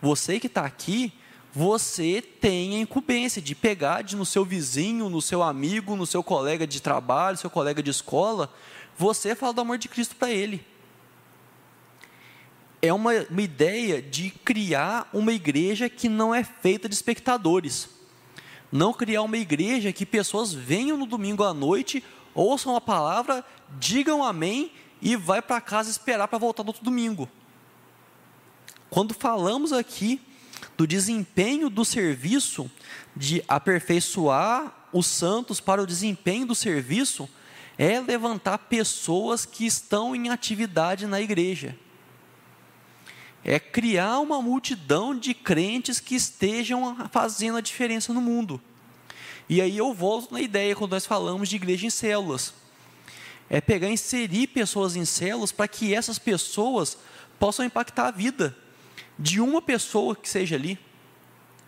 [0.00, 1.12] você que está aqui,
[1.52, 6.22] você tem a incumbência de pegar de, no seu vizinho, no seu amigo, no seu
[6.22, 8.52] colega de trabalho, seu colega de escola,
[8.96, 10.64] você fala do amor de Cristo para ele.
[12.80, 17.88] É uma, uma ideia de criar uma igreja que não é feita de espectadores.
[18.70, 23.44] Não criar uma igreja que pessoas venham no domingo à noite, ouçam a palavra,
[23.78, 24.70] digam amém
[25.00, 27.28] e vai para casa esperar para voltar no outro domingo.
[28.90, 30.20] Quando falamos aqui
[30.76, 32.70] do desempenho do serviço,
[33.16, 37.28] de aperfeiçoar os santos para o desempenho do serviço,
[37.76, 41.76] é levantar pessoas que estão em atividade na igreja.
[43.44, 48.60] É criar uma multidão de crentes que estejam fazendo a diferença no mundo.
[49.48, 52.54] E aí eu volto na ideia quando nós falamos de igreja em células.
[53.50, 56.96] É pegar e inserir pessoas em células para que essas pessoas
[57.38, 58.56] possam impactar a vida
[59.18, 60.78] de uma pessoa que seja ali.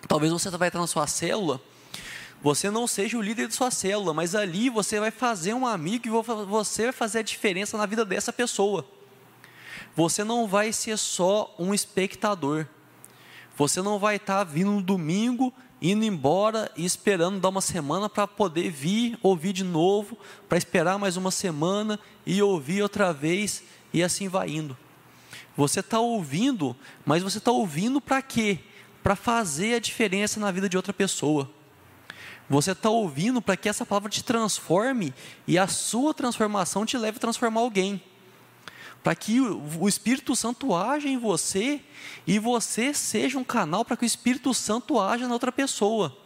[0.09, 1.61] Talvez você vai estar na sua célula
[2.47, 6.07] você não seja o líder de sua célula, mas ali você vai fazer um amigo
[6.07, 8.87] e você vai fazer a diferença na vida dessa pessoa.
[9.97, 12.65] Você não vai ser só um espectador.
[13.57, 18.29] Você não vai estar vindo no domingo, indo embora e esperando dar uma semana para
[18.29, 20.17] poder vir, ouvir de novo,
[20.49, 24.79] para esperar mais uma semana e ouvir outra vez, e assim vai indo.
[25.57, 28.61] Você está ouvindo, mas você está ouvindo para quê?
[29.03, 31.56] Para fazer a diferença na vida de outra pessoa.
[32.49, 35.13] Você está ouvindo para que essa palavra te transforme
[35.47, 38.03] e a sua transformação te leve a transformar alguém.
[39.03, 41.81] Para que o Espírito Santo haja em você
[42.27, 46.17] e você seja um canal para que o Espírito Santo haja na outra pessoa.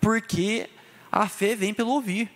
[0.00, 0.68] Porque
[1.10, 2.30] a fé vem pelo ouvir.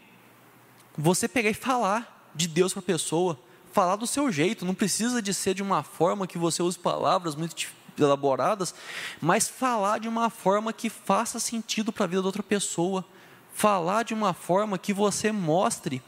[0.96, 3.38] Você pegar e falar de Deus para a pessoa,
[3.72, 7.34] falar do seu jeito, não precisa de ser de uma forma que você use palavras
[7.34, 7.54] muito
[7.98, 8.74] elaboradas,
[9.20, 13.04] mas falar de uma forma que faça sentido para a vida da outra pessoa.
[13.52, 16.02] Falar de uma forma que você mostre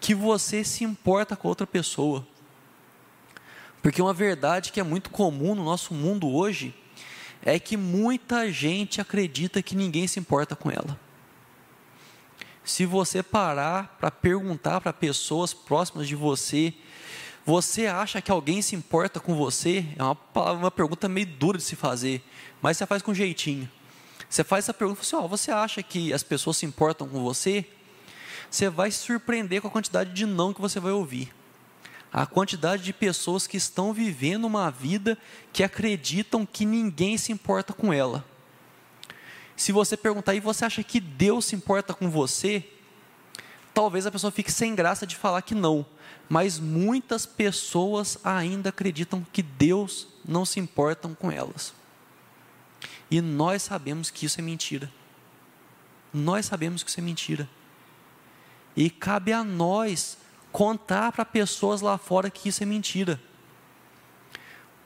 [0.00, 2.24] que você se importa com a outra pessoa.
[3.82, 6.74] Porque uma verdade que é muito comum no nosso mundo hoje
[7.42, 10.98] é que muita gente acredita que ninguém se importa com ela.
[12.64, 16.72] Se você parar para perguntar para pessoas próximas de você
[17.44, 19.84] você acha que alguém se importa com você?
[19.96, 20.16] É uma,
[20.52, 22.22] uma pergunta meio dura de se fazer,
[22.62, 23.70] mas você faz com jeitinho.
[24.28, 27.66] Você faz essa pergunta, assim, oh, você acha que as pessoas se importam com você?
[28.54, 31.32] você vai se surpreender com a quantidade de não que você vai ouvir.
[32.12, 35.18] A quantidade de pessoas que estão vivendo uma vida
[35.52, 38.24] que acreditam que ninguém se importa com ela.
[39.56, 42.64] Se você perguntar, e você acha que Deus se importa com você?
[43.74, 45.84] Talvez a pessoa fique sem graça de falar que não,
[46.28, 51.74] mas muitas pessoas ainda acreditam que Deus não se importa com elas.
[53.10, 54.90] E nós sabemos que isso é mentira.
[56.12, 57.50] Nós sabemos que isso é mentira.
[58.76, 60.18] E cabe a nós
[60.52, 63.20] contar para pessoas lá fora que isso é mentira.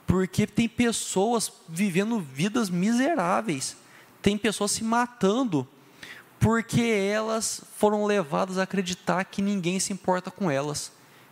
[0.07, 3.77] Porque tem pessoas vivendo vidas miseráveis,
[4.19, 5.67] tem pessoas se matando
[6.39, 10.91] porque elas foram levadas a acreditar que ninguém se importa com elas,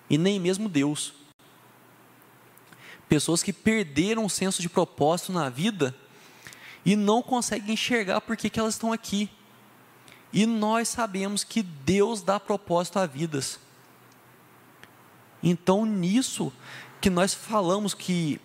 [0.09, 1.13] e nem mesmo Deus.
[3.07, 5.95] Pessoas que perderam o senso de propósito na vida
[6.85, 9.29] e não conseguem enxergar por que, elas estão aqui.
[10.33, 13.59] E nós sabemos que Deus dá propósito a vidas.
[15.41, 16.51] Então, nisso
[16.99, 18.41] que nós falamos que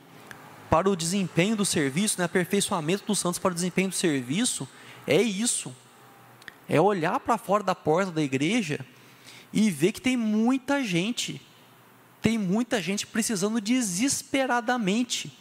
[0.70, 4.68] para o desempenho do serviço, né, aperfeiçoamento dos santos para o desempenho do serviço,
[5.06, 5.74] é isso.
[6.72, 8.80] É olhar para fora da porta da igreja
[9.52, 11.38] e ver que tem muita gente,
[12.22, 15.38] tem muita gente precisando desesperadamente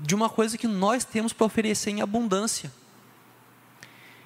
[0.00, 2.72] de uma coisa que nós temos para oferecer em abundância.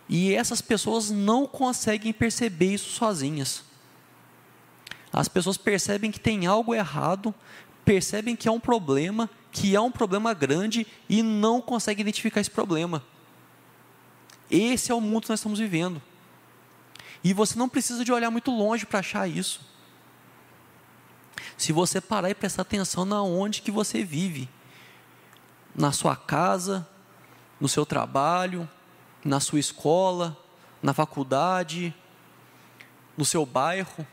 [0.09, 3.63] E essas pessoas não conseguem perceber isso sozinhas.
[5.13, 7.35] As pessoas percebem que tem algo errado,
[7.85, 12.51] percebem que há um problema, que há um problema grande e não conseguem identificar esse
[12.51, 13.05] problema.
[14.51, 16.01] Esse é o mundo que nós estamos vivendo.
[17.23, 19.61] E você não precisa de olhar muito longe para achar isso.
[21.57, 24.49] Se você parar e prestar atenção na onde que você vive,
[25.75, 26.87] na sua casa,
[27.61, 28.69] no seu trabalho,
[29.25, 30.37] na sua escola,
[30.83, 31.95] na faculdade,
[33.17, 34.07] no seu bairro,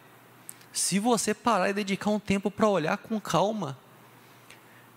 [0.72, 3.78] se você parar e dedicar um tempo para olhar com calma,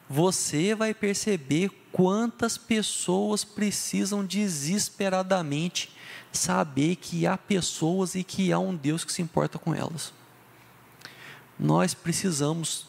[0.08, 5.94] você vai perceber quantas pessoas precisam desesperadamente
[6.32, 10.12] saber que há pessoas e que há um Deus que se importa com elas.
[11.58, 12.86] Nós precisamos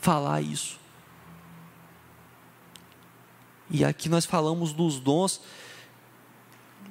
[0.00, 0.78] falar isso.
[3.70, 5.40] E aqui nós falamos dos dons.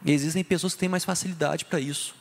[0.05, 2.15] Existem pessoas que têm mais facilidade para isso.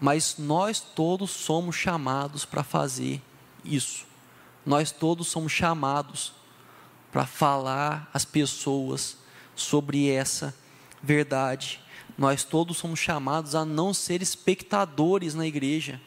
[0.00, 3.22] Mas nós todos somos chamados para fazer
[3.64, 4.04] isso.
[4.66, 6.32] Nós todos somos chamados
[7.16, 9.16] para falar às pessoas
[9.54, 10.54] sobre essa
[11.02, 11.80] verdade.
[12.18, 15.98] Nós todos somos chamados a não ser espectadores na igreja.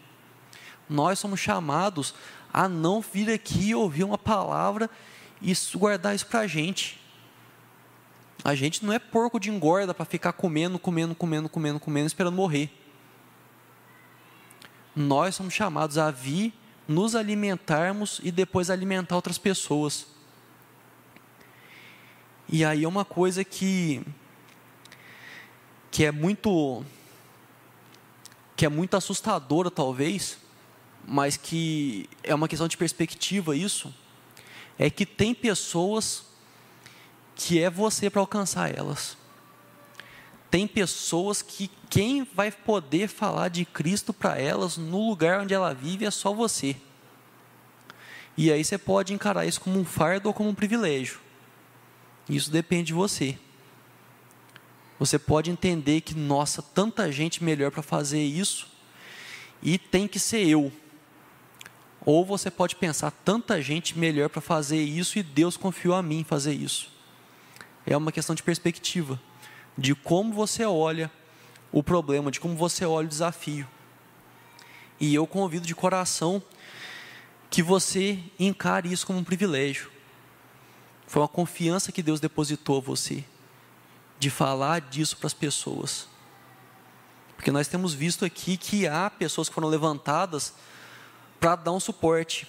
[0.88, 2.14] Nós somos chamados
[2.54, 4.88] a não vir aqui ouvir uma palavra
[5.42, 7.02] e guardar isso para a gente.
[8.44, 12.36] A gente não é porco de engorda para ficar comendo, comendo, comendo, comendo, comendo, esperando
[12.36, 12.70] morrer.
[14.96, 16.54] Nós somos chamados a vir,
[16.88, 20.19] nos alimentarmos e depois alimentar outras pessoas.
[22.52, 24.02] E aí é uma coisa que
[25.92, 26.84] que é muito
[28.56, 30.38] que é muito assustadora talvez,
[31.08, 33.94] mas que é uma questão de perspectiva isso,
[34.78, 36.26] é que tem pessoas
[37.36, 39.16] que é você para alcançar elas.
[40.50, 45.74] Tem pessoas que quem vai poder falar de Cristo para elas no lugar onde ela
[45.74, 46.76] vive é só você.
[48.36, 51.29] E aí você pode encarar isso como um fardo ou como um privilégio.
[52.30, 53.38] Isso depende de você.
[55.00, 58.68] Você pode entender que, nossa, tanta gente melhor para fazer isso
[59.64, 60.72] e tem que ser eu.
[62.06, 66.24] Ou você pode pensar, tanta gente melhor para fazer isso e Deus confiou a mim
[66.24, 66.92] fazer isso.
[67.86, 69.20] É uma questão de perspectiva
[69.78, 71.10] de como você olha
[71.72, 73.68] o problema, de como você olha o desafio.
[75.00, 76.44] E eu convido de coração
[77.50, 79.90] que você encare isso como um privilégio.
[81.10, 83.26] Foi uma confiança que Deus depositou a você
[84.20, 86.08] de falar disso para as pessoas.
[87.36, 90.54] Porque nós temos visto aqui que há pessoas que foram levantadas
[91.40, 92.48] para dar um suporte.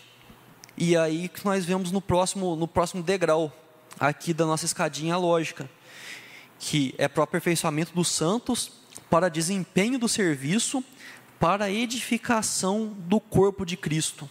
[0.77, 3.51] E aí que nós vemos no próximo, no próximo degrau
[3.99, 5.67] aqui da nossa escadinha lógica
[6.59, 8.71] que é para o aperfeiçoamento dos santos,
[9.09, 10.85] para desempenho do serviço,
[11.39, 14.29] para edificação do corpo de Cristo.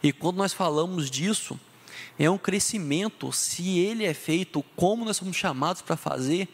[0.00, 1.58] E quando nós falamos disso,
[2.18, 6.48] é um crescimento, se ele é feito como nós somos chamados para fazer,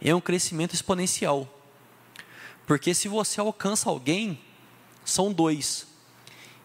[0.00, 1.48] é um crescimento exponencial.
[2.66, 4.40] Porque se você alcança alguém,
[5.04, 5.88] são dois.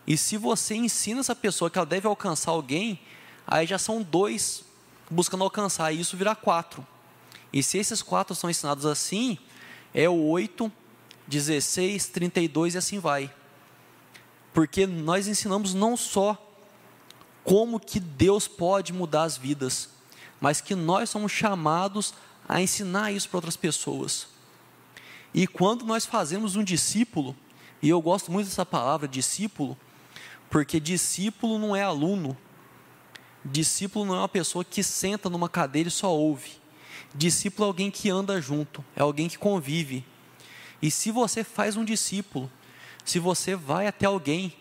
[0.06, 3.00] E se você ensina essa pessoa que ela deve alcançar alguém,
[3.48, 4.64] aí já são dois
[5.10, 6.86] buscando alcançar, e isso virá quatro.
[7.52, 9.38] E se esses quatro são ensinados assim,
[9.94, 10.72] é o oito
[11.28, 13.34] 16, 32 e assim vai.
[14.54, 16.38] Porque nós ensinamos não só
[17.46, 19.90] como que Deus pode mudar as vidas,
[20.42, 22.14] mas que nós somos chamados
[22.50, 24.28] a ensinar isso para outras pessoas.
[25.34, 27.36] E quando nós fazemos um discípulo,
[27.82, 29.78] e eu gosto muito dessa palavra discípulo,
[30.50, 32.36] porque discípulo não é aluno,
[33.44, 36.54] discípulo não é uma pessoa que senta numa cadeira e só ouve.
[37.14, 40.04] Discípulo é alguém que anda junto, é alguém que convive.
[40.82, 42.52] E se você faz um discípulo,
[43.04, 44.54] se você vai até alguém,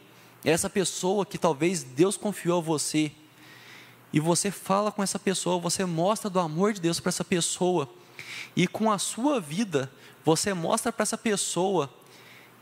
[0.44, 3.10] essa pessoa que talvez Deus confiou a você,
[4.12, 7.88] e você fala com essa pessoa, você mostra do amor de Deus para essa pessoa,
[8.54, 9.90] e com a sua vida,
[10.24, 11.92] você mostra para essa pessoa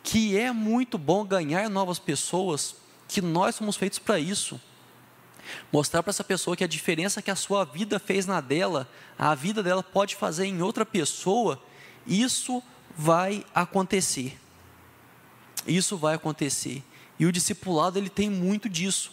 [0.02, 2.76] que é muito bom ganhar novas pessoas,
[3.06, 4.60] que nós somos feitos para isso.
[5.72, 8.88] Mostrar para essa pessoa que a diferença que a sua vida fez na dela,
[9.18, 11.62] a vida dela pode fazer em outra pessoa,
[12.06, 12.62] isso
[12.96, 14.38] vai acontecer.
[15.66, 16.82] Isso vai acontecer.
[17.18, 19.12] E o discipulado ele tem muito disso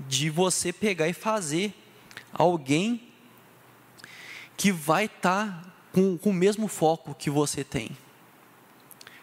[0.00, 1.74] de você pegar e fazer
[2.32, 3.12] alguém
[4.56, 7.96] que vai estar tá com, com o mesmo foco que você tem.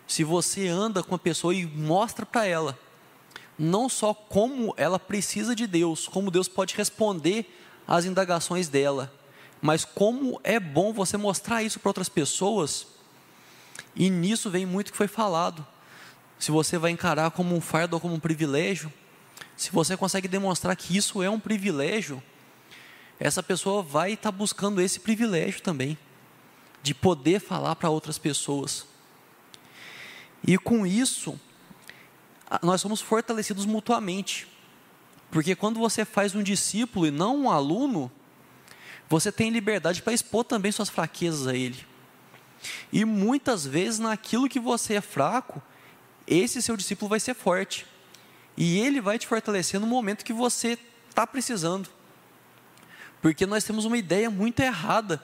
[0.07, 2.77] Se você anda com a pessoa e mostra para ela,
[3.57, 7.55] não só como ela precisa de Deus, como Deus pode responder
[7.87, 9.13] às indagações dela,
[9.61, 12.87] mas como é bom você mostrar isso para outras pessoas,
[13.95, 15.65] e nisso vem muito que foi falado.
[16.39, 18.91] Se você vai encarar como um fardo ou como um privilégio,
[19.57, 22.23] se você consegue demonstrar que isso é um privilégio,
[23.19, 25.97] essa pessoa vai estar tá buscando esse privilégio também,
[26.81, 28.87] de poder falar para outras pessoas.
[30.47, 31.37] E com isso,
[32.63, 34.47] nós somos fortalecidos mutuamente.
[35.29, 38.09] Porque quando você faz um discípulo e não um aluno,
[39.09, 41.85] você tem liberdade para expor também suas fraquezas a ele.
[42.91, 45.61] E muitas vezes, naquilo que você é fraco,
[46.29, 47.85] esse seu discípulo vai ser forte.
[48.55, 50.77] E ele vai te fortalecer no momento que você
[51.09, 51.89] está precisando.
[53.21, 55.23] Porque nós temos uma ideia muito errada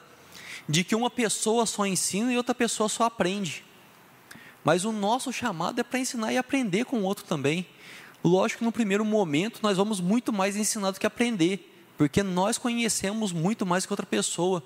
[0.68, 3.64] de que uma pessoa só ensina e outra pessoa só aprende.
[4.64, 7.68] Mas o nosso chamado é para ensinar e aprender com o outro também.
[8.24, 12.58] Lógico que no primeiro momento nós vamos muito mais ensinar do que aprender, porque nós
[12.58, 14.64] conhecemos muito mais que outra pessoa.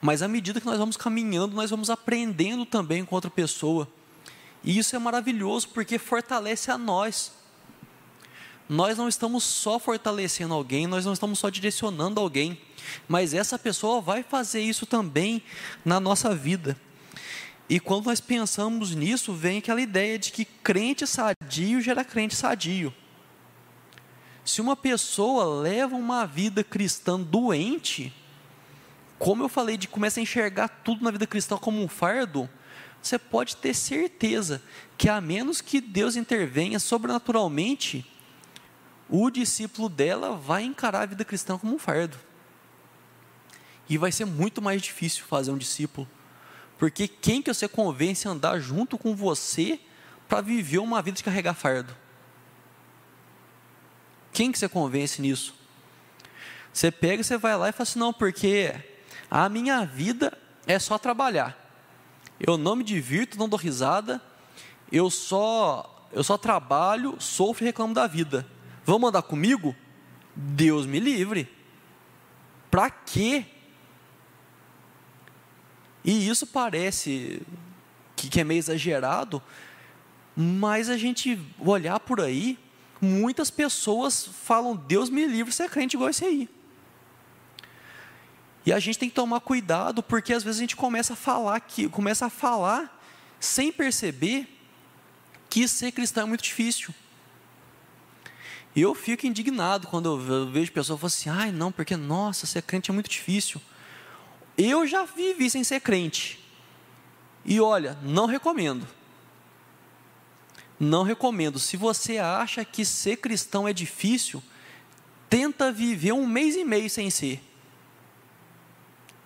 [0.00, 3.88] Mas à medida que nós vamos caminhando, nós vamos aprendendo também com outra pessoa.
[4.62, 7.32] E isso é maravilhoso porque fortalece a nós
[8.68, 12.60] nós não estamos só fortalecendo alguém, nós não estamos só direcionando alguém,
[13.08, 15.42] mas essa pessoa vai fazer isso também
[15.84, 16.76] na nossa vida.
[17.68, 22.92] E quando nós pensamos nisso, vem aquela ideia de que crente sadio gera crente sadio.
[24.44, 28.12] Se uma pessoa leva uma vida cristã doente,
[29.18, 32.48] como eu falei, de começa a enxergar tudo na vida cristã como um fardo,
[33.02, 34.62] você pode ter certeza
[34.96, 38.04] que a menos que Deus intervenha sobrenaturalmente,
[39.08, 42.18] o discípulo dela vai encarar a vida cristã como um fardo.
[43.88, 46.06] E vai ser muito mais difícil fazer um discípulo.
[46.76, 49.80] Porque quem que você convence a andar junto com você
[50.28, 51.96] para viver uma vida de carregar fardo?
[54.32, 55.54] Quem que você convence nisso?
[56.72, 58.74] Você pega e você vai lá e fala assim, não, porque
[59.30, 61.67] a minha vida é só trabalhar.
[62.40, 64.22] Eu não me divirto, não dou risada,
[64.90, 68.46] eu só eu só trabalho, sofro e reclamo da vida.
[68.84, 69.76] Vão mandar comigo?
[70.34, 71.48] Deus me livre.
[72.70, 73.44] Para quê?
[76.04, 77.42] E isso parece
[78.16, 79.42] que, é meio exagerado,
[80.34, 82.58] mas a gente olhar por aí,
[83.00, 86.48] muitas pessoas falam: Deus me livre, você é crente igual esse aí.
[88.68, 91.58] E a gente tem que tomar cuidado, porque às vezes a gente começa a falar
[91.58, 93.00] que começa a falar
[93.40, 94.46] sem perceber
[95.48, 96.94] que ser cristão é muito difícil.
[98.76, 102.90] Eu fico indignado quando eu vejo pessoas falando assim, ai não, porque nossa, ser crente
[102.90, 103.58] é muito difícil.
[104.54, 106.38] Eu já vivi sem ser crente.
[107.46, 108.86] E olha, não recomendo.
[110.78, 111.58] Não recomendo.
[111.58, 114.42] Se você acha que ser cristão é difícil,
[115.30, 117.47] tenta viver um mês e meio sem ser.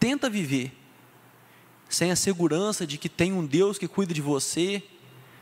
[0.02, 0.76] Tenta viver.
[1.88, 4.82] Sem a segurança de que tem um Deus que cuida de você,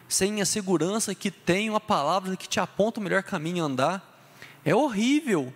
[0.07, 4.23] sem a segurança que tem uma palavra que te aponta o melhor caminho a andar.
[4.63, 5.51] É horrível.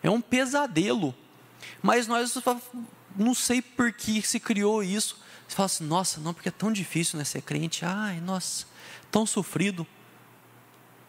[0.00, 1.12] É um pesadelo.
[1.82, 2.32] Mas nós
[3.16, 5.20] não sei por que se criou isso.
[5.48, 7.84] Você fala assim, nossa, não, porque é tão difícil né, ser crente.
[7.84, 8.64] Ai, nossa,
[9.10, 9.84] tão sofrido.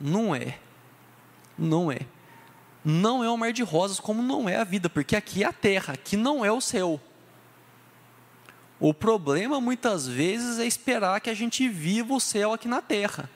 [0.02, 0.58] Não é.
[1.56, 2.00] Não é.
[2.88, 5.52] Não é um mar de rosas, como não é a vida, porque aqui é a
[5.52, 7.02] terra, aqui não é o céu.
[8.80, 13.28] O problema muitas vezes é esperar que a gente viva o céu aqui na terra.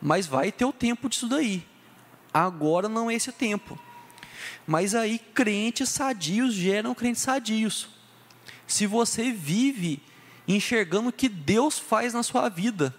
[0.00, 1.62] Mas vai ter o tempo disso daí.
[2.32, 3.78] Agora não é esse tempo.
[4.66, 7.88] Mas aí crentes sadios geram crentes sadios.
[8.66, 10.02] Se você vive
[10.48, 12.94] enxergando o que Deus faz na sua vida,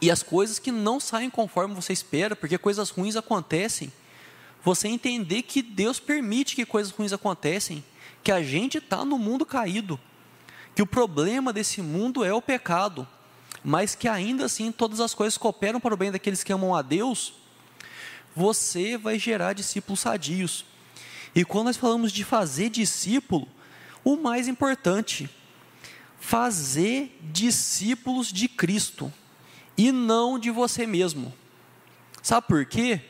[0.00, 3.92] e as coisas que não saem conforme você espera, porque coisas ruins acontecem,
[4.62, 7.84] você entender que Deus permite que coisas ruins acontecem,
[8.22, 9.98] que a gente está no mundo caído,
[10.74, 13.06] que o problema desse mundo é o pecado,
[13.64, 16.82] mas que ainda assim todas as coisas cooperam para o bem daqueles que amam a
[16.82, 17.34] Deus,
[18.34, 20.64] você vai gerar discípulos sadios.
[21.34, 23.48] E quando nós falamos de fazer discípulo,
[24.04, 25.28] o mais importante,
[26.18, 29.12] fazer discípulos de Cristo
[29.76, 31.32] e não de você mesmo.
[32.22, 33.00] Sabe por quê?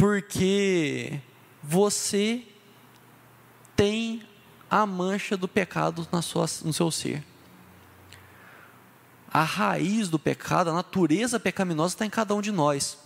[0.00, 1.20] Porque
[1.62, 2.42] você
[3.76, 4.22] tem
[4.70, 7.22] a mancha do pecado na sua, no seu ser.
[9.30, 12.96] A raiz do pecado, a natureza pecaminosa está em cada um de nós.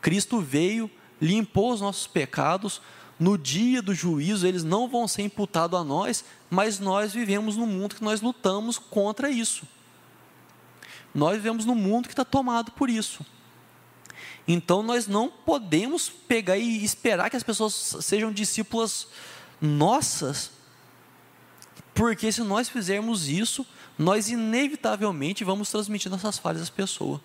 [0.00, 0.90] Cristo veio,
[1.20, 2.80] limpou os nossos pecados,
[3.20, 7.66] no dia do juízo eles não vão ser imputados a nós, mas nós vivemos num
[7.66, 9.68] mundo que nós lutamos contra isso.
[11.14, 13.22] Nós vivemos num mundo que está tomado por isso.
[14.46, 19.06] Então nós não podemos pegar e esperar que as pessoas sejam discípulas
[19.60, 20.50] nossas,
[21.94, 23.66] porque se nós fizermos isso,
[23.98, 27.20] nós inevitavelmente vamos transmitir nossas falhas às pessoas.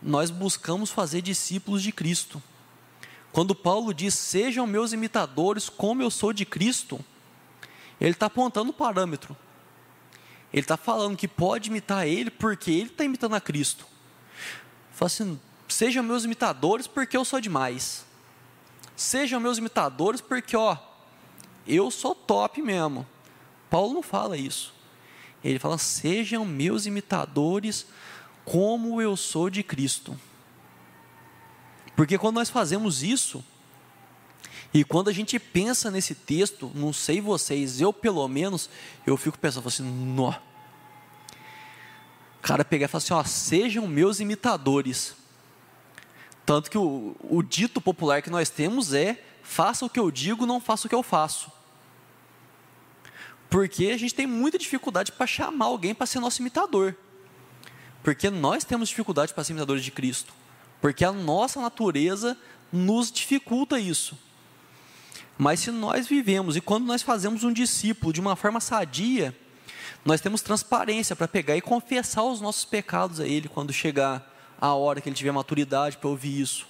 [0.00, 2.42] Nós buscamos fazer discípulos de Cristo.
[3.32, 7.02] Quando Paulo diz, sejam meus imitadores como eu sou de Cristo,
[8.00, 9.36] ele está apontando o parâmetro.
[10.52, 13.86] Ele está falando que pode imitar ele porque ele está imitando a Cristo.
[14.90, 15.40] Fala assim,
[15.72, 18.04] sejam meus imitadores porque eu sou demais.
[18.94, 20.76] Sejam meus imitadores porque, ó,
[21.66, 23.06] eu sou top mesmo.
[23.70, 24.74] Paulo não fala isso.
[25.42, 27.86] Ele fala, sejam meus imitadores
[28.44, 30.18] como eu sou de Cristo.
[31.96, 33.44] Porque quando nós fazemos isso,
[34.74, 38.70] e quando a gente pensa nesse texto, não sei vocês, eu pelo menos,
[39.06, 40.30] eu fico pensando assim, nó.
[42.38, 45.14] O cara pegar e falar assim, ó, sejam meus imitadores.
[46.44, 50.46] Tanto que o, o dito popular que nós temos é, faça o que eu digo,
[50.46, 51.50] não faça o que eu faço.
[53.48, 56.96] Porque a gente tem muita dificuldade para chamar alguém para ser nosso imitador.
[58.02, 60.32] Porque nós temos dificuldade para ser imitadores de Cristo.
[60.80, 62.36] Porque a nossa natureza
[62.72, 64.18] nos dificulta isso.
[65.38, 69.36] Mas se nós vivemos e quando nós fazemos um discípulo de uma forma sadia,
[70.04, 74.31] nós temos transparência para pegar e confessar os nossos pecados a Ele quando chegar
[74.62, 76.68] a hora que Ele tiver maturidade para ouvir isso.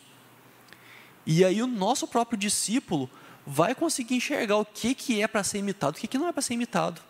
[1.27, 3.09] E aí o nosso próprio discípulo
[3.47, 6.33] vai conseguir enxergar o que, que é para ser imitado, o que, que não é
[6.33, 7.03] para ser imitado.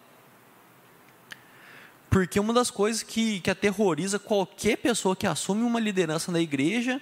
[2.10, 7.00] Porque uma das coisas que, que aterroriza qualquer pessoa que assume uma liderança na igreja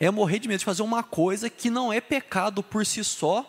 [0.00, 3.48] é morrer de medo de fazer uma coisa que não é pecado por si só,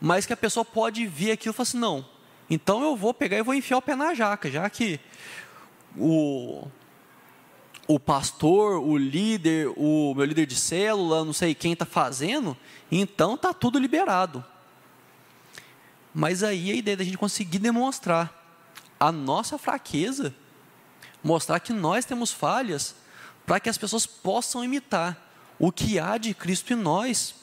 [0.00, 2.04] mas que a pessoa pode ver aquilo e falar assim: não,
[2.50, 4.98] então eu vou pegar e vou enfiar o pé na jaca, já que
[5.96, 6.66] o,
[7.86, 12.56] o pastor, o líder, o meu líder de célula, não sei quem está fazendo,
[12.90, 14.44] então está tudo liberado.
[16.14, 18.36] Mas aí a ideia da gente conseguir demonstrar
[18.98, 20.34] a nossa fraqueza,
[21.22, 22.94] mostrar que nós temos falhas,
[23.46, 27.34] para que as pessoas possam imitar o que há de Cristo em nós,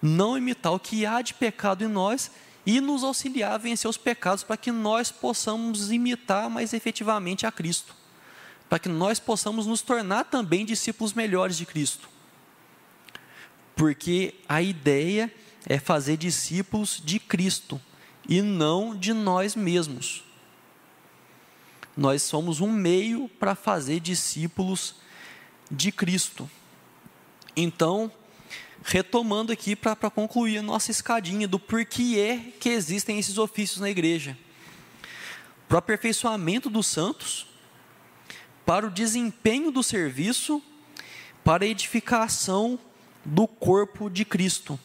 [0.00, 2.30] não imitar o que há de pecado em nós
[2.64, 7.52] e nos auxiliar a vencer os pecados para que nós possamos imitar mais efetivamente a
[7.52, 7.94] Cristo,
[8.68, 12.08] para que nós possamos nos tornar também discípulos melhores de Cristo.
[13.74, 15.32] Porque a ideia
[15.66, 17.80] é fazer discípulos de Cristo
[18.28, 20.24] e não de nós mesmos
[21.98, 24.94] nós somos um meio para fazer discípulos
[25.68, 26.48] de Cristo.
[27.56, 28.10] Então,
[28.84, 33.90] retomando aqui para concluir a nossa escadinha do porquê é que existem esses ofícios na
[33.90, 34.38] igreja.
[35.66, 37.47] Para o aperfeiçoamento dos santos,
[38.68, 40.62] para o desempenho do serviço,
[41.42, 42.78] para a edificação
[43.24, 44.78] do corpo de Cristo.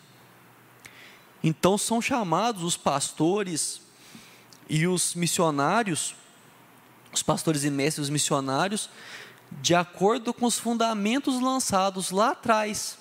[1.44, 3.82] Então são chamados os pastores
[4.70, 6.16] e os missionários
[7.12, 8.90] os pastores e mestres, os missionários,
[9.52, 12.98] de acordo com os fundamentos lançados lá atrás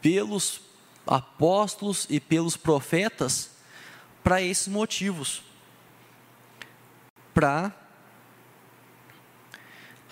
[0.00, 0.60] pelos
[1.04, 3.50] apóstolos e pelos profetas
[4.22, 5.42] para esses motivos.
[7.34, 7.81] Para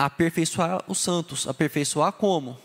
[0.05, 1.47] aperfeiçoar os santos.
[1.47, 2.59] Aperfeiçoar como?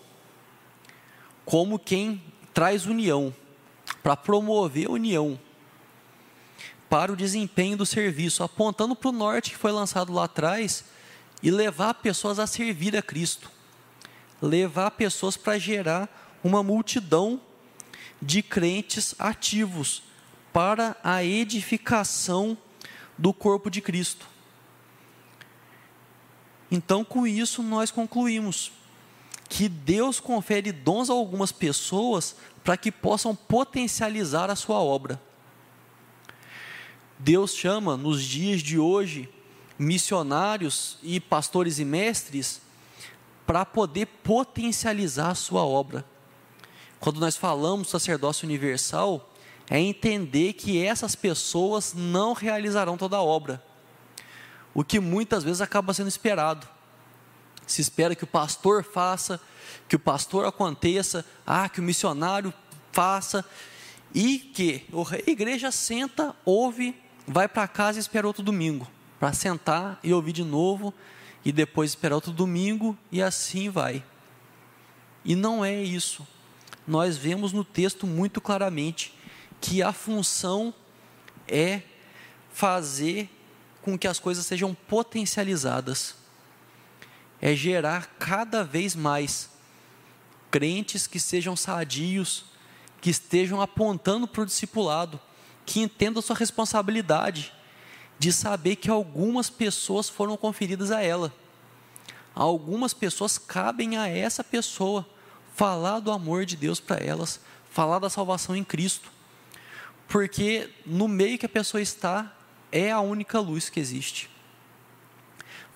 [1.43, 3.35] Como quem traz união,
[4.01, 5.39] para promover a união,
[6.89, 10.85] para o desempenho do serviço, apontando para o norte que foi lançado lá atrás
[11.43, 13.51] e levar pessoas a servir a Cristo,
[14.41, 17.41] levar pessoas para gerar uma multidão
[18.21, 20.03] de crentes ativos
[20.53, 22.57] para a edificação
[23.17, 24.34] do corpo de Cristo.
[26.75, 28.69] Então, com isso, nós concluímos
[29.47, 32.35] que Deus confere dons a algumas pessoas
[32.65, 35.21] para que possam potencializar a sua obra.
[37.17, 39.29] Deus chama nos dias de hoje
[39.79, 42.59] missionários e pastores e mestres
[43.47, 46.03] para poder potencializar a sua obra.
[46.99, 49.33] Quando nós falamos sacerdócio universal,
[49.69, 53.63] é entender que essas pessoas não realizarão toda a obra,
[54.75, 56.67] o que muitas vezes acaba sendo esperado.
[57.65, 59.39] Se espera que o pastor faça,
[59.87, 62.53] que o pastor aconteça, ah, que o missionário
[62.91, 63.43] faça,
[64.13, 66.95] e que a igreja senta, ouve,
[67.25, 68.87] vai para casa e espera outro domingo,
[69.19, 70.93] para sentar e ouvir de novo,
[71.43, 74.03] e depois esperar outro domingo, e assim vai.
[75.23, 76.27] E não é isso.
[76.85, 79.13] Nós vemos no texto muito claramente
[79.59, 80.73] que a função
[81.47, 81.81] é
[82.51, 83.29] fazer
[83.85, 86.15] com que as coisas sejam potencializadas,
[87.39, 89.51] é gerar cada vez mais
[90.49, 92.45] crentes que sejam sadios,
[92.99, 95.21] que estejam apontando para o discipulado,
[95.63, 97.53] que entendam sua responsabilidade
[98.17, 101.31] de saber que algumas pessoas foram conferidas a ela.
[102.33, 105.07] Algumas pessoas cabem a essa pessoa
[105.53, 107.39] falar do amor de Deus para elas,
[107.69, 109.13] falar da salvação em Cristo
[110.07, 112.34] porque no meio que a pessoa está
[112.75, 114.29] é a única luz que existe.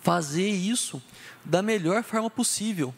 [0.02, 1.02] Fazer isso
[1.46, 2.94] da melhor forma possível.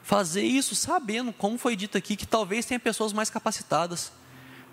[0.00, 4.12] Fazer isso sabendo, como foi dito aqui, que talvez tenha pessoas mais capacitadas,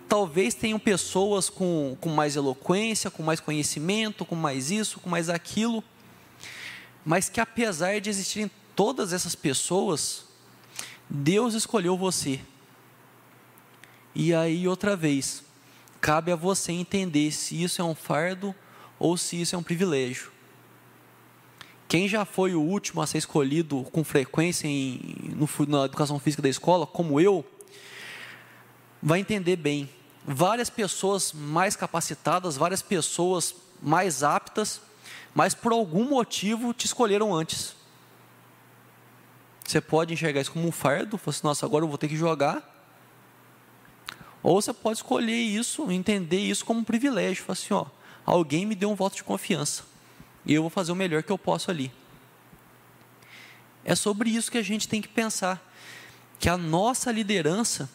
[0.08, 5.30] talvez tenham pessoas com, com mais eloquência, com mais conhecimento, com mais isso, com mais
[5.30, 5.84] aquilo,
[7.04, 10.26] mas que apesar de existirem todas essas pessoas,
[11.10, 12.40] Deus escolheu você.
[14.14, 15.44] E aí, outra vez,
[16.02, 18.54] cabe a você entender se isso é um fardo
[19.00, 20.32] ou se isso é um privilégio.
[21.88, 25.00] Quem já foi o último a ser escolhido com frequência em,
[25.36, 27.46] no, na educação física da escola, como eu,
[29.02, 29.90] vai entender bem.
[30.26, 34.82] Várias pessoas mais capacitadas, várias pessoas mais aptas,
[35.34, 37.76] mas por algum motivo te escolheram antes.
[39.66, 42.18] Você pode enxergar isso como um fardo, falar assim, nossa, agora eu vou ter que
[42.18, 42.77] jogar
[44.48, 47.44] ou você pode escolher isso, entender isso como um privilégio.
[47.44, 47.86] Falar assim, ó,
[48.26, 49.84] alguém me deu um voto de confiança.
[50.46, 51.92] E eu vou fazer o melhor que eu posso ali.
[53.84, 55.62] É sobre isso que a gente tem que pensar.
[56.40, 57.90] Que a nossa liderança,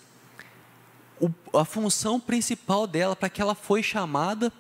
[1.55, 4.53] a função principal dela, para que ela foi chamada,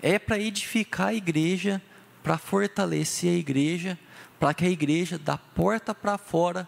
[0.00, 1.82] é para edificar a igreja,
[2.22, 3.98] para fortalecer a igreja,
[4.40, 6.66] para que a igreja, da porta para fora,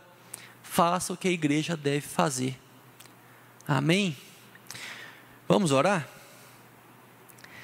[0.62, 2.60] faça o que a igreja deve fazer.
[3.66, 4.14] Amém?
[5.48, 6.08] Vamos orar?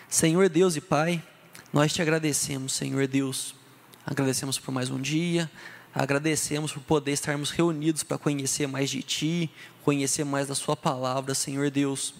[0.09, 1.21] Senhor Deus e Pai,
[1.73, 3.57] nós te agradecemos, Senhor Deus.
[4.07, 5.51] Agradecemos por mais um dia,
[5.93, 9.51] agradecemos por poder estarmos reunidos para conhecer mais de Ti,
[9.83, 12.15] conhecer mais da Sua palavra, Senhor Deus.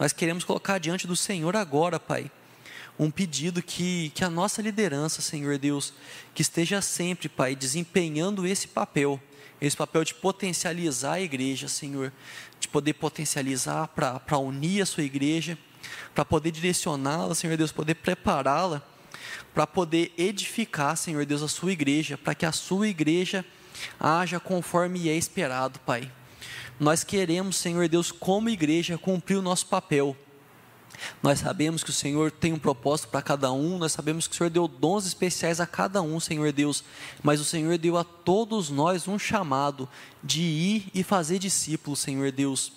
[0.00, 2.28] Nós queremos colocar diante do Senhor agora, Pai,
[2.98, 5.94] um pedido que, que a nossa liderança, Senhor Deus,
[6.34, 9.20] que esteja sempre, Pai, desempenhando esse papel
[9.60, 12.12] esse papel de potencializar a igreja, Senhor,
[12.60, 15.56] de poder potencializar para unir a sua igreja,
[16.14, 18.82] para poder direcioná-la, Senhor Deus, poder prepará-la,
[19.54, 23.44] para poder edificar, Senhor Deus, a sua igreja, para que a sua igreja
[23.98, 26.10] haja conforme é esperado, Pai.
[26.78, 30.16] Nós queremos, Senhor Deus, como igreja, cumprir o nosso papel
[31.22, 34.36] nós sabemos que o Senhor tem um propósito para cada um, nós sabemos que o
[34.36, 36.84] Senhor deu dons especiais a cada um, Senhor Deus,
[37.22, 39.88] mas o Senhor deu a todos nós um chamado
[40.22, 42.72] de ir e fazer discípulos, Senhor Deus.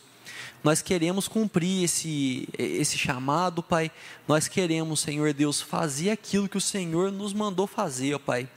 [0.64, 3.90] Nós queremos cumprir esse, esse chamado, Pai.
[4.28, 8.48] Nós queremos, Senhor Deus, fazer aquilo que o Senhor nos mandou fazer, ó Pai.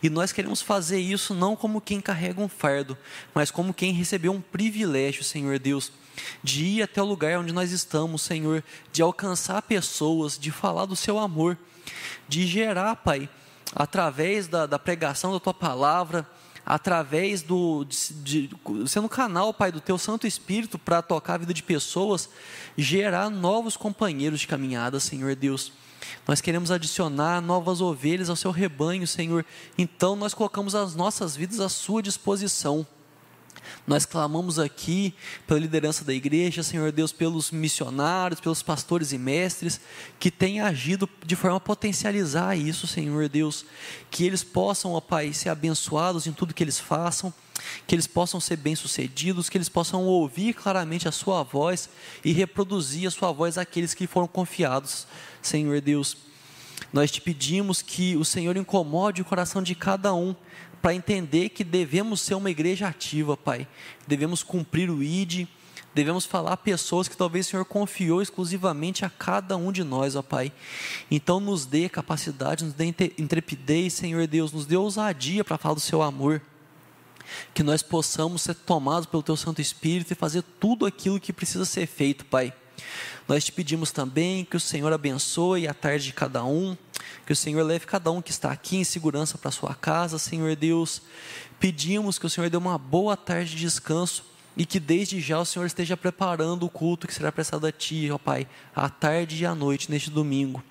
[0.00, 2.96] E nós queremos fazer isso não como quem carrega um fardo,
[3.34, 5.92] mas como quem recebeu um privilégio, Senhor Deus
[6.42, 8.62] de ir até o lugar onde nós estamos, Senhor,
[8.92, 11.56] de alcançar pessoas, de falar do seu amor,
[12.28, 13.28] de gerar, Pai,
[13.74, 16.26] através da, da pregação da tua palavra,
[16.64, 18.50] através do de, de,
[18.86, 22.28] sendo canal, Pai, do Teu Santo Espírito para tocar a vida de pessoas,
[22.76, 25.72] gerar novos companheiros de caminhada, Senhor Deus.
[26.26, 29.44] Nós queremos adicionar novas ovelhas ao Seu rebanho, Senhor.
[29.76, 32.86] Então nós colocamos as nossas vidas à Sua disposição
[33.86, 35.14] Nós clamamos aqui
[35.46, 39.80] pela liderança da igreja, Senhor Deus, pelos missionários, pelos pastores e mestres
[40.18, 43.64] que têm agido de forma a potencializar isso, Senhor Deus.
[44.10, 47.32] Que eles possam, ó Pai, ser abençoados em tudo que eles façam,
[47.86, 51.88] que eles possam ser bem-sucedidos, que eles possam ouvir claramente a Sua voz
[52.24, 55.06] e reproduzir a Sua voz àqueles que foram confiados,
[55.42, 56.28] Senhor Deus.
[56.92, 60.34] Nós te pedimos que o Senhor incomode o coração de cada um
[60.80, 63.66] para entender que devemos ser uma igreja ativa, Pai.
[64.06, 65.46] Devemos cumprir o ID,
[65.94, 70.14] devemos falar a pessoas que talvez o Senhor confiou exclusivamente a cada um de nós,
[70.14, 70.52] ó Pai.
[71.10, 75.80] Então nos dê capacidade, nos dê intrepidez, Senhor Deus, nos dê ousadia para falar do
[75.80, 76.40] seu amor.
[77.52, 81.64] Que nós possamos ser tomados pelo Teu Santo Espírito e fazer tudo aquilo que precisa
[81.64, 82.54] ser feito, Pai.
[83.26, 86.76] Nós te pedimos também que o Senhor abençoe a tarde de cada um,
[87.26, 90.56] que o Senhor leve cada um que está aqui em segurança para sua casa, Senhor
[90.56, 91.02] Deus.
[91.60, 94.24] Pedimos que o Senhor dê uma boa tarde de descanso
[94.56, 98.10] e que desde já o Senhor esteja preparando o culto que será prestado a Ti,
[98.10, 100.62] ó Pai, à tarde e à noite neste domingo.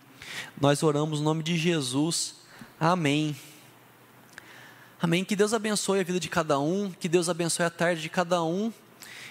[0.59, 2.35] Nós oramos no nome de Jesus.
[2.79, 3.35] Amém.
[4.99, 5.23] Amém.
[5.23, 8.43] Que Deus abençoe a vida de cada um, que Deus abençoe a tarde de cada
[8.43, 8.73] um.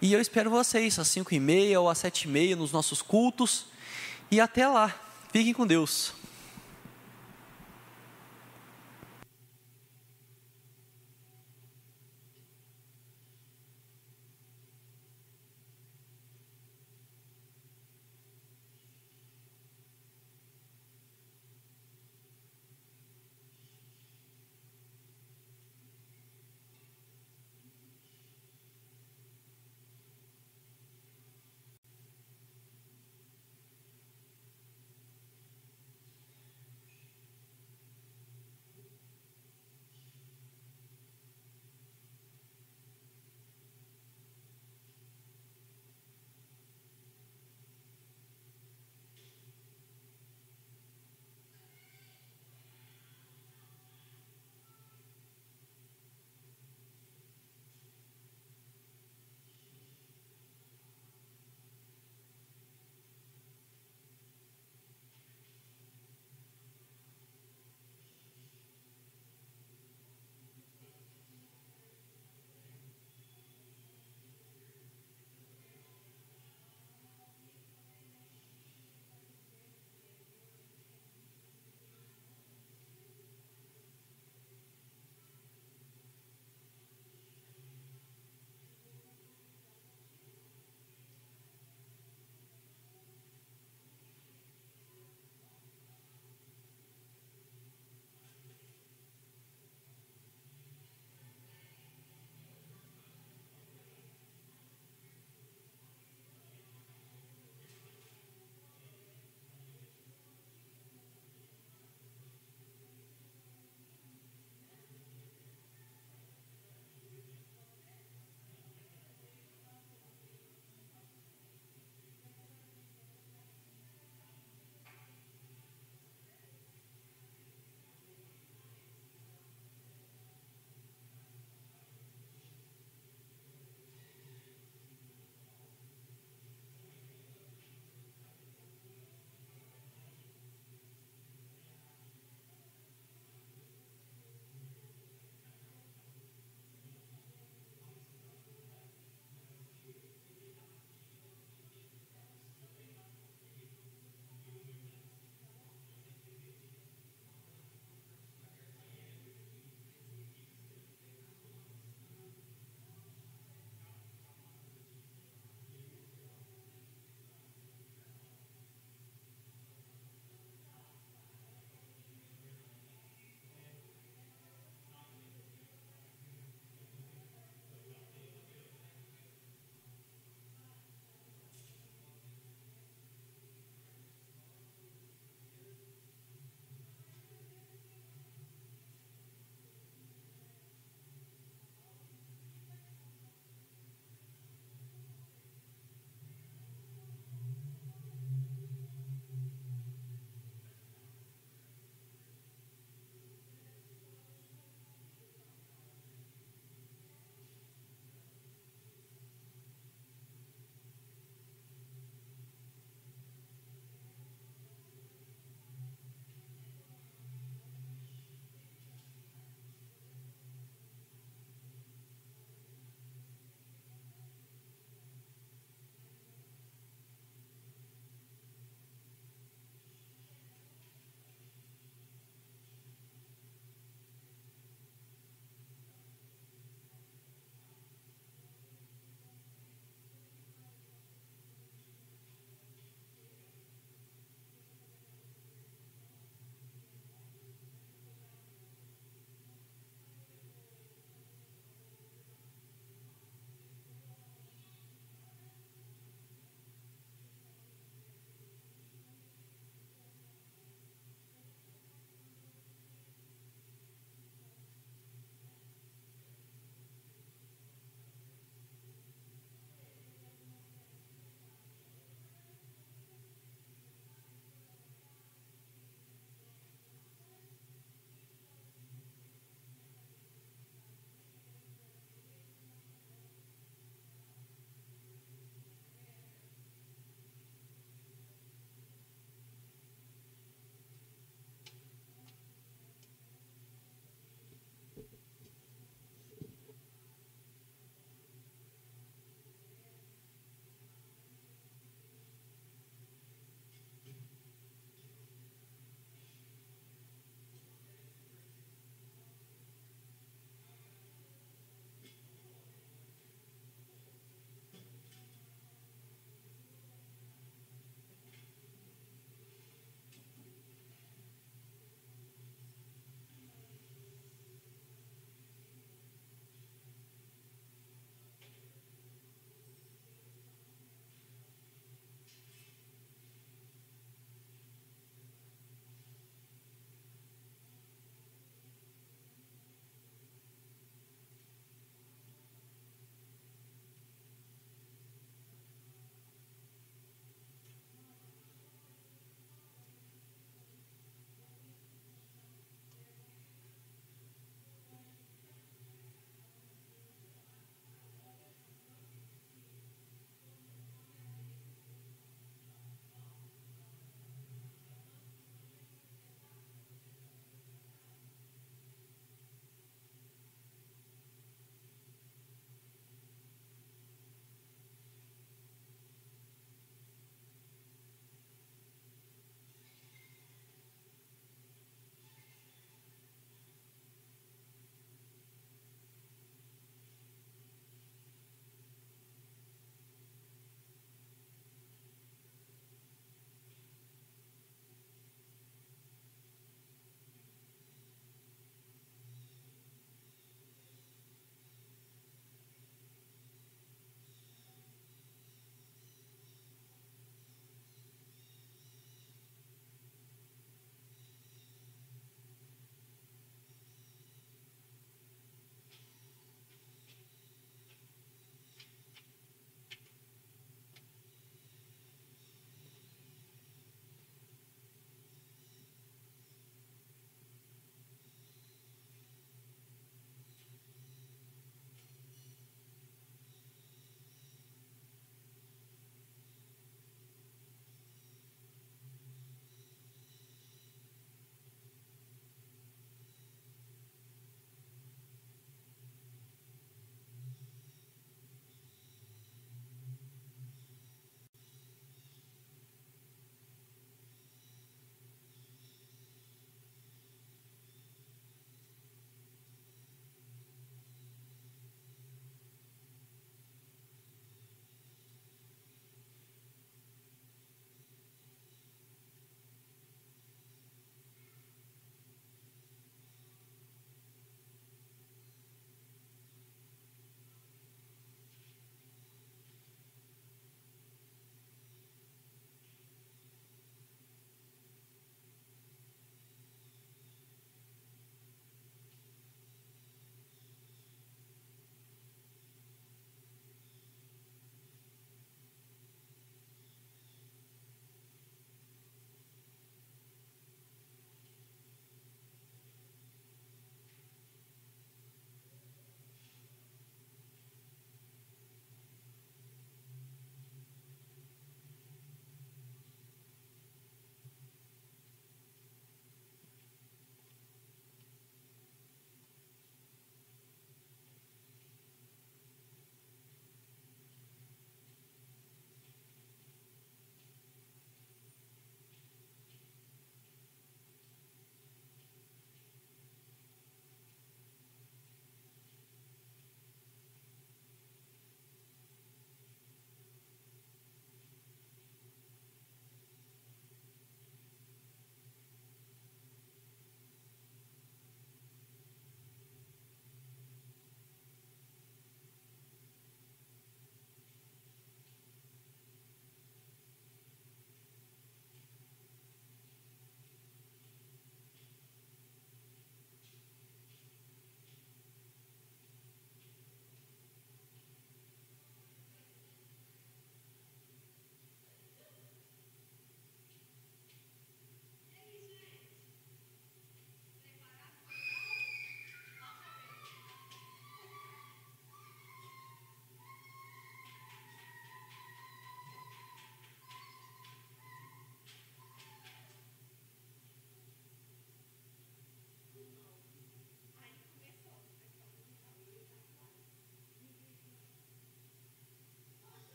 [0.00, 3.02] E eu espero vocês às 5 e meia ou às 7 e meia nos nossos
[3.02, 3.66] cultos.
[4.30, 4.94] E até lá.
[5.32, 6.12] Fiquem com Deus.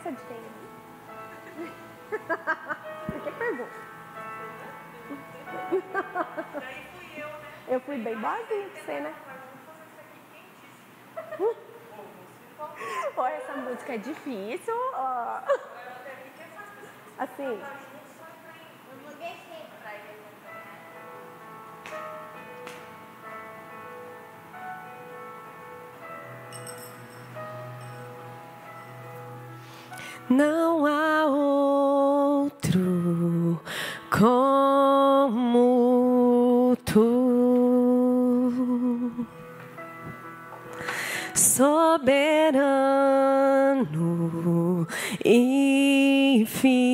[0.00, 0.40] Essa de quem?
[3.06, 3.70] Por que pergunta?
[7.68, 9.14] Eu fui bem boazinha pra você, né?
[13.14, 14.74] Olha, essa música é difícil.
[14.94, 15.40] ó.
[17.18, 17.60] Assim.
[30.30, 32.80] Não há outro
[34.08, 35.56] como
[36.84, 38.30] tu,
[41.34, 42.46] soberano
[45.24, 46.89] e fiel.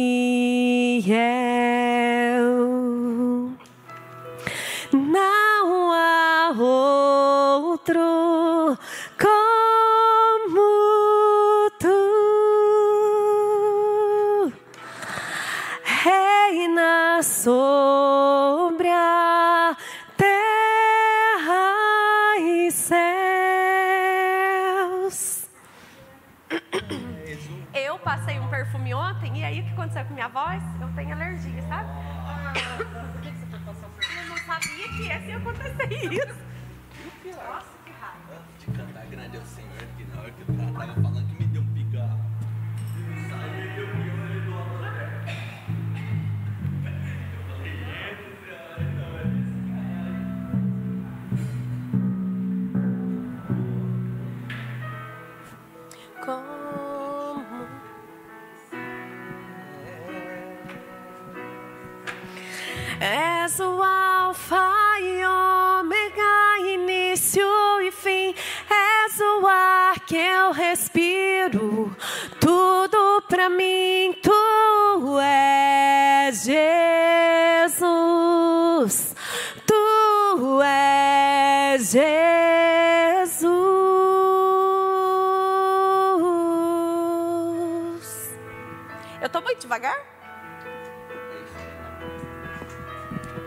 [89.76, 89.96] Devagar?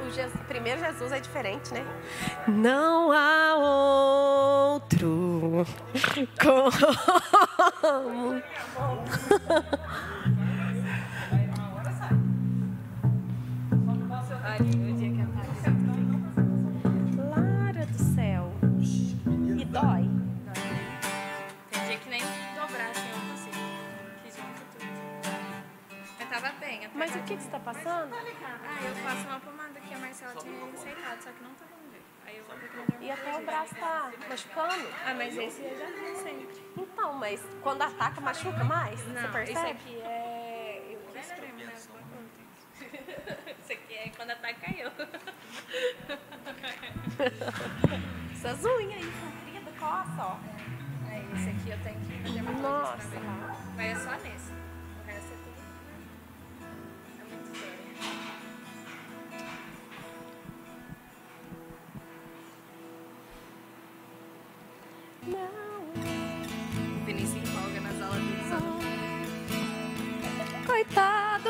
[0.06, 1.84] O Jesus- primeiro Jesus é diferente, né?
[2.48, 5.66] Não há outro
[6.42, 8.42] como.
[27.00, 28.14] Mas o que que você tá passando?
[28.14, 31.90] Ah, eu faço uma pomada que a Marcela tinha receitado, só que não tava no
[31.90, 32.06] jeito.
[32.28, 34.88] Aí eu vou ter que mandar E até o braço tá machucando?
[35.06, 36.62] Ah, mas esse eu já tenho sempre.
[36.78, 39.00] Então, mas quando ataca, machuca mais?
[39.00, 39.50] você Não, percebe?
[39.50, 40.84] isso aqui é.
[40.92, 41.74] Eu que espremo, né?
[43.62, 44.92] Isso aqui é quando ataca eu.
[48.34, 50.38] Essas unhas aí, compridas, coça, ó.
[51.10, 53.20] Aí, esse aqui eu tenho que fazer uma Nossa.
[53.78, 54.49] Mas é só nesse.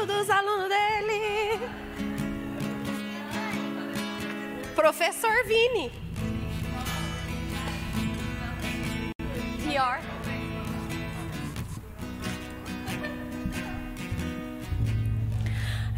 [0.10, 1.60] Dos alunos dele.
[4.76, 5.92] Professor Vini.
[9.64, 10.00] Pior.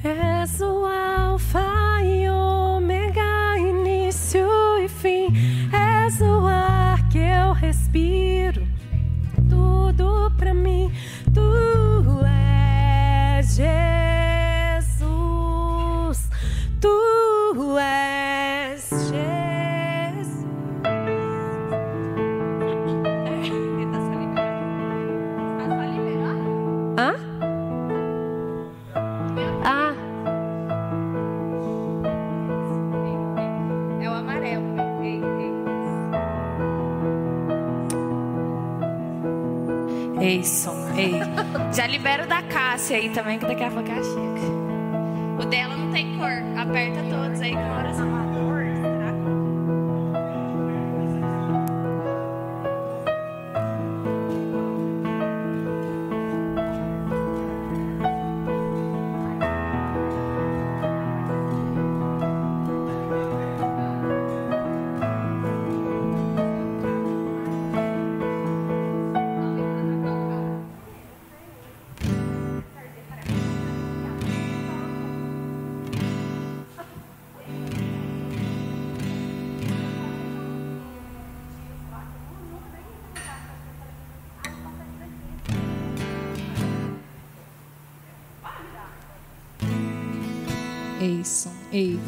[0.04, 4.46] És o alfa e ômega, início
[4.84, 5.28] e fim.
[6.04, 8.68] És o ar que eu respiro
[9.50, 10.92] tudo pra mim.
[42.82, 44.51] Da Cássia aí também, que daqui a pouco ela chega.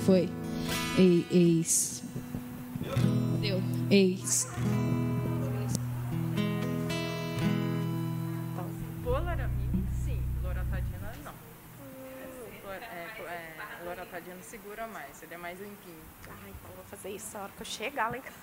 [0.06, 0.30] Foi.
[0.98, 2.04] Ei, eis.
[3.40, 3.62] Deu.
[3.90, 4.48] Eis.
[9.02, 10.22] Polaramine, sim.
[10.44, 11.34] Loratadina, não.
[12.70, 15.96] É, é, é, Loratadina segura mais, ele é mais limpinho.
[16.28, 18.38] Ai, então vou fazer isso na hora que eu chegar lá em casa.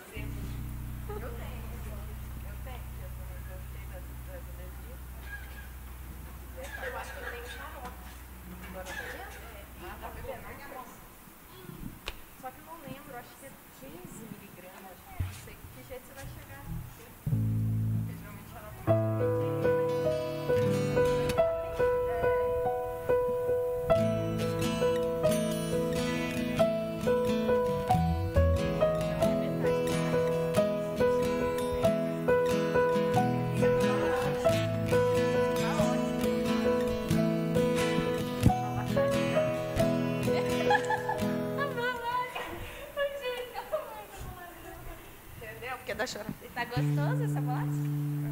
[46.81, 47.69] Gostoso essa boate?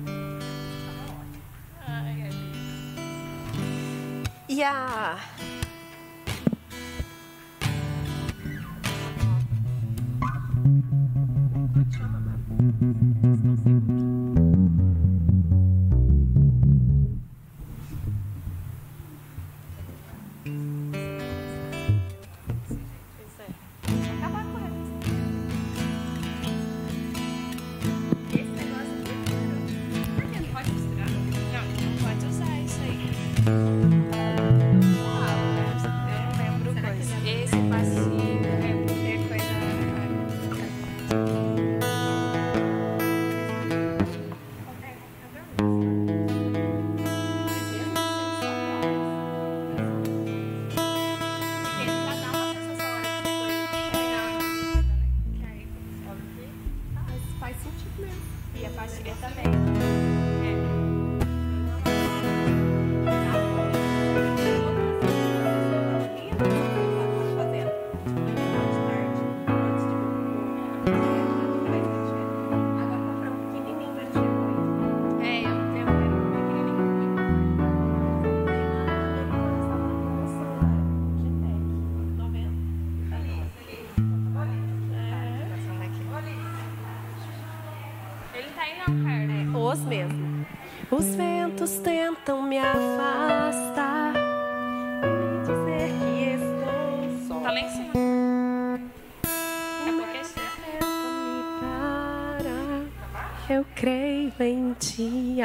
[0.06, 1.84] Tá.
[1.84, 2.32] tá ai, é ai.
[4.48, 5.18] E a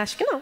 [0.04, 0.42] Acho que não.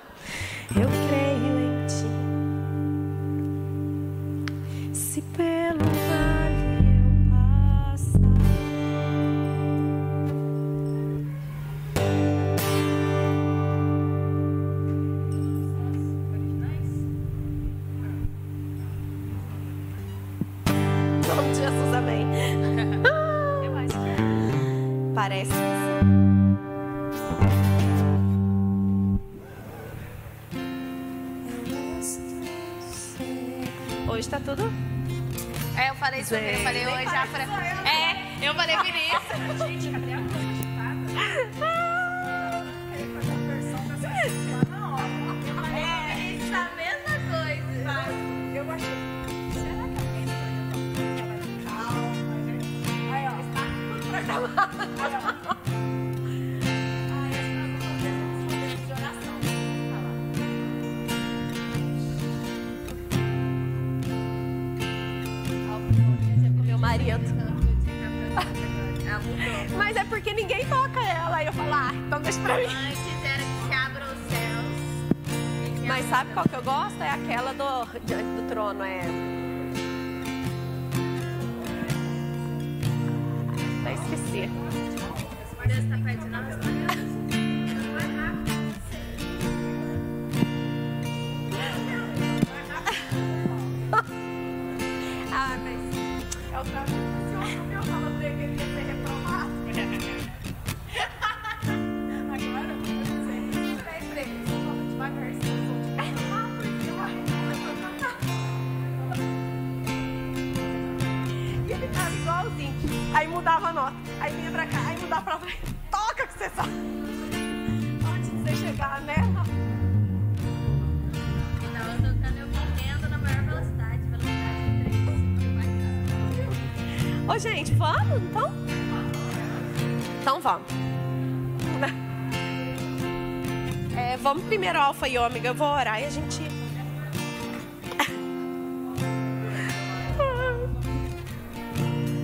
[134.61, 135.47] Primeiro alfa e ômega.
[135.47, 136.39] Eu vou orar e a gente.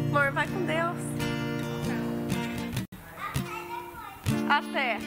[0.07, 0.97] Amor, vai com Deus.
[4.47, 4.99] Até.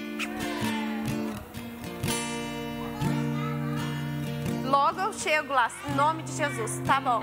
[4.65, 6.83] Logo eu chego lá, em nome de Jesus.
[6.85, 7.23] Tá bom.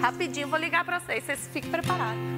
[0.00, 1.22] Rapidinho, vou ligar pra vocês.
[1.22, 2.33] Vocês fiquem preparados.